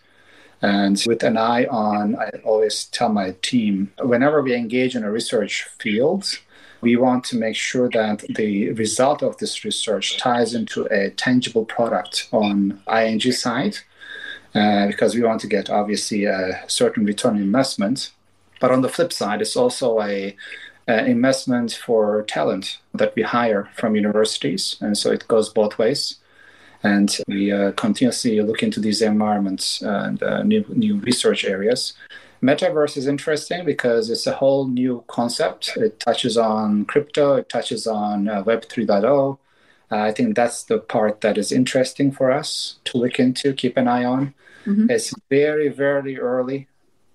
And 0.61 1.01
with 1.07 1.23
an 1.23 1.37
eye 1.37 1.65
on, 1.65 2.15
I 2.17 2.29
always 2.43 2.85
tell 2.85 3.09
my 3.09 3.35
team 3.41 3.91
whenever 3.99 4.43
we 4.43 4.53
engage 4.53 4.95
in 4.95 5.03
a 5.03 5.11
research 5.11 5.67
field, 5.79 6.25
we 6.81 6.95
want 6.95 7.23
to 7.25 7.37
make 7.37 7.55
sure 7.55 7.89
that 7.89 8.23
the 8.35 8.71
result 8.71 9.23
of 9.23 9.37
this 9.37 9.63
research 9.63 10.17
ties 10.17 10.53
into 10.53 10.85
a 10.85 11.09
tangible 11.11 11.65
product 11.65 12.27
on 12.31 12.79
ING 12.91 13.21
side, 13.31 13.77
uh, 14.53 14.87
because 14.87 15.15
we 15.15 15.23
want 15.23 15.41
to 15.41 15.47
get 15.47 15.69
obviously 15.69 16.25
a 16.25 16.63
certain 16.67 17.05
return 17.05 17.37
investment 17.37 18.11
but 18.61 18.71
on 18.71 18.81
the 18.81 18.89
flip 18.89 19.11
side, 19.11 19.41
it's 19.41 19.57
also 19.57 20.01
a, 20.01 20.35
investment 20.87 21.71
for 21.71 22.23
talent 22.23 22.77
that 22.93 23.15
we 23.15 23.21
hire 23.21 23.69
from 23.77 23.95
universities, 23.95 24.75
and 24.81 24.97
so 24.97 25.09
it 25.09 25.25
goes 25.29 25.47
both 25.47 25.77
ways. 25.77 26.17
And 26.83 27.17
we 27.29 27.49
uh, 27.49 27.71
continuously 27.73 28.41
look 28.41 28.61
into 28.61 28.81
these 28.81 29.01
environments 29.01 29.81
and 29.81 30.21
uh, 30.21 30.43
new 30.43 30.65
new 30.67 30.97
research 30.97 31.45
areas. 31.45 31.93
Metaverse 32.43 32.97
is 32.97 33.07
interesting 33.07 33.63
because 33.63 34.09
it's 34.09 34.27
a 34.27 34.33
whole 34.33 34.67
new 34.67 35.03
concept. 35.07 35.77
It 35.77 35.99
touches 35.99 36.37
on 36.37 36.85
crypto, 36.85 37.35
it 37.35 37.47
touches 37.47 37.85
on 37.87 38.27
uh, 38.27 38.43
Web 38.43 38.63
3.0. 38.63 39.37
Uh, 39.91 39.95
I 39.95 40.11
think 40.11 40.35
that's 40.35 40.63
the 40.63 40.79
part 40.79 41.21
that 41.21 41.37
is 41.37 41.51
interesting 41.51 42.11
for 42.11 42.31
us 42.31 42.79
to 42.85 42.97
look 42.97 43.19
into, 43.19 43.53
keep 43.53 43.77
an 43.77 43.87
eye 43.87 44.03
on. 44.03 44.33
Mm-hmm. 44.65 44.89
It's 44.89 45.13
very, 45.29 45.69
very 45.69 46.19
early 46.19 46.67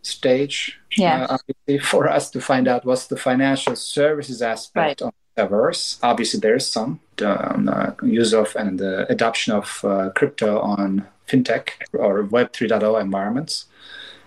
stage 0.07 0.79
yeah. 0.97 1.27
uh, 1.29 1.79
for 1.83 2.09
us 2.09 2.31
to 2.31 2.41
find 2.41 2.69
out 2.69 2.85
what's 2.85 3.07
the 3.09 3.17
financial 3.17 3.77
services 3.77 4.41
aspect 4.43 5.01
right. 5.01 5.03
of 5.03 5.13
Metaverse. 5.37 5.99
Obviously, 6.03 6.41
there 6.41 6.57
is 6.57 6.67
some 6.67 7.01
um, 7.23 7.69
uh, 7.69 7.93
use 8.03 8.33
of 8.33 8.55
and 8.57 8.79
the 8.79 9.11
adoption 9.11 9.53
of 9.53 9.81
uh, 9.85 10.11
crypto 10.15 10.61
on 10.61 11.07
fintech 11.29 11.71
or 11.93 12.23
Web 12.23 12.53
3.0 12.53 13.01
environments. 13.01 13.67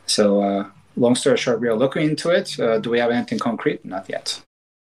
So, 0.06 0.42
uh, 0.42 0.70
long 0.96 1.16
story 1.16 1.38
short, 1.38 1.62
we 1.62 1.68
are 1.68 1.76
looking 1.76 2.04
into 2.04 2.30
it. 2.30 2.60
Uh, 2.60 2.80
do 2.80 2.90
we 2.90 3.00
have 3.00 3.12
anything 3.12 3.40
concrete? 3.40 3.86
Not 3.86 4.10
yet. 4.10 4.42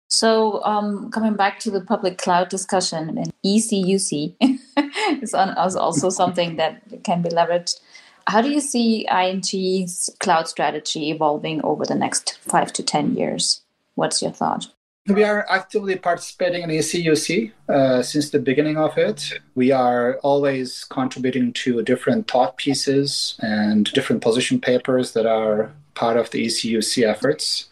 So, 0.10 0.64
um, 0.64 1.10
coming 1.10 1.34
back 1.34 1.60
to 1.62 1.72
the 1.72 1.82
public 1.82 2.20
cloud 2.20 2.50
discussion, 2.50 3.18
and 3.18 3.34
ECUC 3.44 4.36
is, 5.24 5.34
also 5.34 6.10
something 6.10 6.58
that 6.58 6.84
can 7.04 7.24
be 7.24 7.30
leveraged 7.30 7.80
how 8.28 8.42
do 8.42 8.50
you 8.50 8.62
see 8.62 9.08
ING's 9.10 10.10
cloud 10.20 10.48
strategy 10.48 11.12
evolving 11.12 11.64
over 11.64 11.86
the 11.86 11.96
next 11.96 12.40
five 12.42 12.72
to 12.74 12.84
10 12.84 13.16
years? 13.16 13.62
What's 13.96 14.22
your 14.22 14.32
thought? 14.32 14.68
We 15.08 15.26
are 15.26 15.46
actively 15.50 15.98
participating 15.98 16.64
in 16.64 16.70
ECUC 16.70 17.52
uh, 17.68 18.02
since 18.04 18.30
the 18.30 18.40
beginning 18.40 18.78
of 18.78 18.98
it. 18.98 19.34
We 19.54 19.72
are 19.72 20.18
always 20.24 20.86
contributing 20.86 21.52
to 21.54 21.84
different 21.84 22.32
thought 22.32 22.56
pieces 22.56 23.36
and 23.42 23.92
different 23.92 24.22
position 24.22 24.62
papers 24.62 25.12
that 25.12 25.26
are 25.26 25.74
part 25.94 26.16
of 26.16 26.32
the 26.32 26.46
ECUC 26.46 27.06
efforts. 27.06 27.68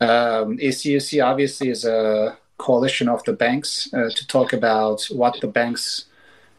Um, 0.00 0.56
ECUC 0.56 1.22
obviously 1.22 1.68
is 1.68 1.84
a 1.84 2.38
coalition 2.56 3.08
of 3.08 3.22
the 3.24 3.34
banks 3.34 3.92
uh, 3.92 4.08
to 4.14 4.26
talk 4.26 4.54
about 4.54 5.04
what 5.10 5.38
the 5.42 5.48
banks 5.48 6.06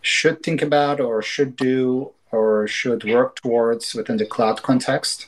should 0.02 0.43
think 0.43 0.62
about 0.62 1.00
or 1.00 1.24
should 1.24 1.56
do 1.56 2.12
or 2.34 2.67
should 2.67 3.04
work 3.04 3.36
towards 3.38 3.93
within 3.93 4.17
the 4.17 4.26
cloud 4.26 4.62
context. 4.62 5.28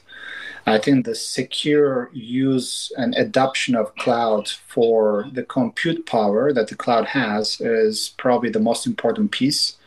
I 0.68 0.80
think 0.80 1.06
the 1.06 1.14
secure 1.14 2.10
use 2.12 2.92
and 2.98 3.14
adoption 3.16 3.76
of 3.76 3.96
cloud 3.96 4.50
for 4.50 5.28
the 5.32 5.44
compute 5.44 6.08
power 6.08 6.52
that 6.52 6.70
the 6.70 6.76
cloud 6.76 7.06
has 7.06 7.62
is 7.62 8.16
probably 8.18 8.50
the 8.50 8.60
most 8.60 8.88
important 8.88 9.32
piece. 9.32 9.78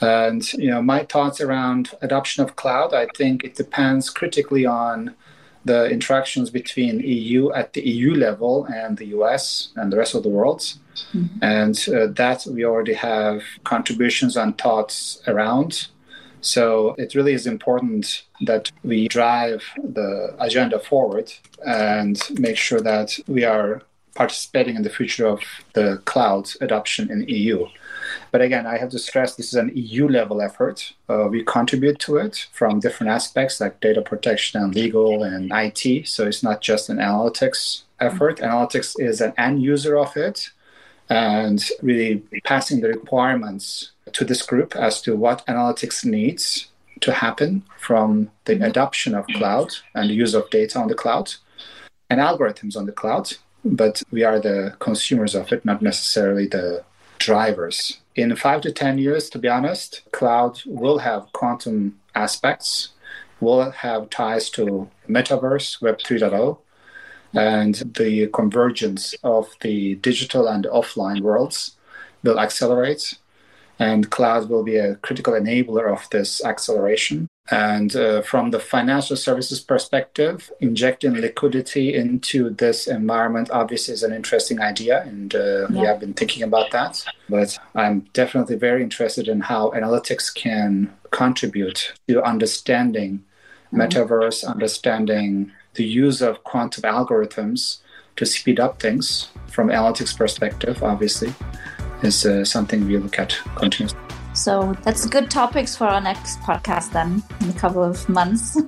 And 0.00 0.52
you 0.52 0.70
know, 0.70 0.82
my 0.82 1.04
thoughts 1.04 1.40
around 1.40 1.90
adoption 2.00 2.44
of 2.44 2.54
cloud, 2.54 2.94
I 2.94 3.08
think 3.16 3.42
it 3.42 3.56
depends 3.56 4.08
critically 4.08 4.64
on 4.66 5.14
the 5.64 5.90
interactions 5.90 6.50
between 6.50 7.00
EU 7.00 7.50
at 7.52 7.72
the 7.72 7.80
EU 7.80 8.14
level 8.14 8.66
and 8.66 8.98
the 8.98 9.06
US 9.06 9.70
and 9.76 9.92
the 9.92 9.96
rest 9.96 10.14
of 10.14 10.22
the 10.22 10.28
world. 10.28 10.60
Mm-hmm. 11.12 11.38
And 11.42 11.88
uh, 11.88 12.12
that 12.12 12.46
we 12.46 12.64
already 12.64 12.92
have 12.94 13.42
contributions 13.64 14.36
and 14.36 14.56
thoughts 14.56 15.22
around. 15.26 15.88
So 16.44 16.94
it 16.98 17.14
really 17.14 17.32
is 17.32 17.46
important 17.46 18.24
that 18.42 18.70
we 18.82 19.08
drive 19.08 19.64
the 19.82 20.36
agenda 20.38 20.78
forward 20.78 21.32
and 21.66 22.20
make 22.38 22.58
sure 22.58 22.82
that 22.82 23.18
we 23.26 23.44
are 23.44 23.80
participating 24.14 24.76
in 24.76 24.82
the 24.82 24.90
future 24.90 25.26
of 25.26 25.40
the 25.72 26.02
cloud 26.04 26.50
adoption 26.60 27.10
in 27.10 27.26
EU. 27.28 27.66
But 28.30 28.42
again, 28.42 28.66
I 28.66 28.76
have 28.76 28.90
to 28.90 28.98
stress 28.98 29.34
this 29.34 29.48
is 29.48 29.54
an 29.54 29.72
EU 29.74 30.06
level 30.06 30.42
effort. 30.42 30.92
Uh, 31.08 31.28
we 31.30 31.42
contribute 31.44 31.98
to 32.00 32.18
it 32.18 32.46
from 32.52 32.78
different 32.78 33.10
aspects 33.10 33.60
like 33.60 33.80
data 33.80 34.02
protection 34.02 34.62
and 34.62 34.74
legal 34.74 35.22
and 35.22 35.50
IT. 35.50 36.06
So 36.06 36.26
it's 36.26 36.42
not 36.42 36.60
just 36.60 36.90
an 36.90 36.98
analytics 36.98 37.84
effort. 38.00 38.38
Analytics 38.38 39.00
is 39.00 39.22
an 39.22 39.32
end 39.38 39.62
user 39.62 39.96
of 39.96 40.14
it 40.16 40.50
and 41.08 41.68
really 41.82 42.22
passing 42.44 42.80
the 42.80 42.88
requirements 42.88 43.92
to 44.12 44.24
this 44.24 44.42
group 44.42 44.74
as 44.76 45.02
to 45.02 45.16
what 45.16 45.46
analytics 45.46 46.04
needs 46.04 46.68
to 47.00 47.12
happen 47.12 47.62
from 47.78 48.30
the 48.44 48.64
adoption 48.64 49.14
of 49.14 49.26
cloud 49.26 49.74
and 49.94 50.08
the 50.08 50.14
use 50.14 50.34
of 50.34 50.48
data 50.50 50.78
on 50.78 50.88
the 50.88 50.94
cloud 50.94 51.34
and 52.08 52.20
algorithms 52.20 52.76
on 52.76 52.86
the 52.86 52.92
cloud. 52.92 53.32
But 53.64 54.02
we 54.10 54.22
are 54.24 54.38
the 54.38 54.76
consumers 54.78 55.34
of 55.34 55.52
it, 55.52 55.64
not 55.64 55.82
necessarily 55.82 56.46
the 56.46 56.84
drivers. 57.18 58.00
In 58.14 58.34
five 58.36 58.60
to 58.62 58.72
10 58.72 58.98
years, 58.98 59.28
to 59.30 59.38
be 59.38 59.48
honest, 59.48 60.02
cloud 60.12 60.60
will 60.66 60.98
have 60.98 61.32
quantum 61.32 61.98
aspects, 62.14 62.90
will 63.40 63.70
have 63.70 64.10
ties 64.10 64.50
to 64.50 64.88
metaverse, 65.08 65.82
Web 65.82 65.98
3.0, 65.98 66.58
and 67.34 67.74
the 67.96 68.28
convergence 68.28 69.14
of 69.22 69.54
the 69.60 69.96
digital 69.96 70.46
and 70.48 70.64
offline 70.66 71.20
worlds 71.20 71.76
will 72.22 72.38
accelerate 72.38 73.14
and 73.78 74.10
cloud 74.10 74.48
will 74.48 74.62
be 74.62 74.76
a 74.76 74.94
critical 74.96 75.34
enabler 75.34 75.92
of 75.92 76.08
this 76.10 76.44
acceleration 76.44 77.28
and 77.50 77.94
uh, 77.94 78.22
from 78.22 78.50
the 78.50 78.60
financial 78.60 79.16
services 79.16 79.60
perspective 79.60 80.50
injecting 80.60 81.12
liquidity 81.14 81.94
into 81.94 82.50
this 82.50 82.86
environment 82.86 83.50
obviously 83.50 83.92
is 83.92 84.02
an 84.02 84.14
interesting 84.14 84.60
idea 84.60 85.02
and 85.02 85.34
uh, 85.34 85.66
yeah. 85.68 85.80
we 85.80 85.86
have 85.86 86.00
been 86.00 86.14
thinking 86.14 86.42
about 86.42 86.70
that 86.70 87.04
but 87.28 87.58
i'm 87.74 88.00
definitely 88.12 88.56
very 88.56 88.82
interested 88.82 89.28
in 89.28 89.40
how 89.40 89.70
analytics 89.72 90.34
can 90.34 90.90
contribute 91.10 91.92
to 92.08 92.22
understanding 92.22 93.22
mm-hmm. 93.72 93.80
metaverse 93.80 94.46
understanding 94.48 95.52
the 95.74 95.84
use 95.84 96.22
of 96.22 96.44
quantum 96.44 96.82
algorithms 96.82 97.78
to 98.16 98.26
speed 98.26 98.60
up 98.60 98.80
things 98.80 99.28
from 99.46 99.68
analytics 99.68 100.16
perspective, 100.16 100.82
obviously, 100.82 101.34
is 102.02 102.24
uh, 102.24 102.44
something 102.44 102.86
we 102.86 102.98
look 102.98 103.18
at 103.18 103.36
continuously. 103.56 104.03
So 104.34 104.76
that's 104.82 105.06
good 105.06 105.30
topics 105.30 105.76
for 105.76 105.86
our 105.86 106.00
next 106.00 106.40
podcast 106.40 106.92
then 106.92 107.22
in 107.40 107.50
a 107.50 107.52
couple 107.52 107.84
of 107.84 108.06
months. 108.08 108.58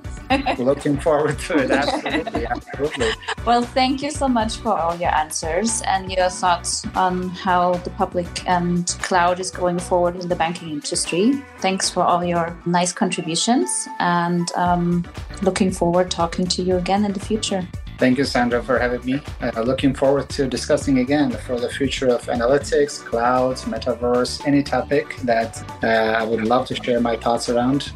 Looking 0.57 0.97
forward 0.97 1.37
to 1.39 1.57
it. 1.57 1.71
Absolutely. 1.71 2.45
Absolutely. 2.47 3.11
Well, 3.45 3.61
thank 3.61 4.01
you 4.01 4.11
so 4.11 4.27
much 4.27 4.57
for 4.57 4.77
all 4.77 4.97
your 4.97 5.15
answers 5.15 5.81
and 5.83 6.11
your 6.11 6.27
thoughts 6.29 6.85
on 6.95 7.29
how 7.29 7.75
the 7.75 7.89
public 7.91 8.27
and 8.45 8.85
cloud 9.01 9.39
is 9.39 9.51
going 9.51 9.79
forward 9.79 10.17
in 10.17 10.27
the 10.27 10.35
banking 10.35 10.69
industry. 10.71 11.41
Thanks 11.59 11.89
for 11.89 12.03
all 12.03 12.25
your 12.25 12.57
nice 12.65 12.91
contributions 12.91 13.87
and 13.99 14.51
um, 14.55 15.05
looking 15.43 15.71
forward 15.71 16.11
talking 16.11 16.45
to 16.47 16.61
you 16.61 16.75
again 16.75 17.05
in 17.05 17.13
the 17.13 17.21
future. 17.21 17.65
Thank 17.97 18.19
you, 18.19 18.25
Sandra, 18.25 18.61
for 18.61 18.77
having 18.77 19.03
me. 19.03 19.21
Uh, 19.41 19.61
looking 19.61 19.93
forward 19.95 20.29
to 20.29 20.47
discussing 20.47 20.99
again 20.99 21.31
for 21.31 21.59
the 21.59 21.67
future 21.67 22.09
of 22.09 22.21
analytics, 22.27 23.03
clouds, 23.03 23.63
metaverse, 23.65 24.45
any 24.45 24.61
topic 24.61 25.15
that 25.23 25.57
uh, 25.83 25.87
I 26.21 26.23
would 26.23 26.43
love 26.43 26.67
to 26.67 26.75
share 26.75 27.01
my 27.01 27.15
thoughts 27.15 27.49
around. 27.49 27.91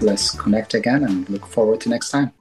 Let's 0.00 0.32
connect 0.32 0.74
again 0.74 1.04
and 1.04 1.28
look 1.30 1.46
forward 1.46 1.80
to 1.82 1.88
next 1.88 2.10
time. 2.10 2.32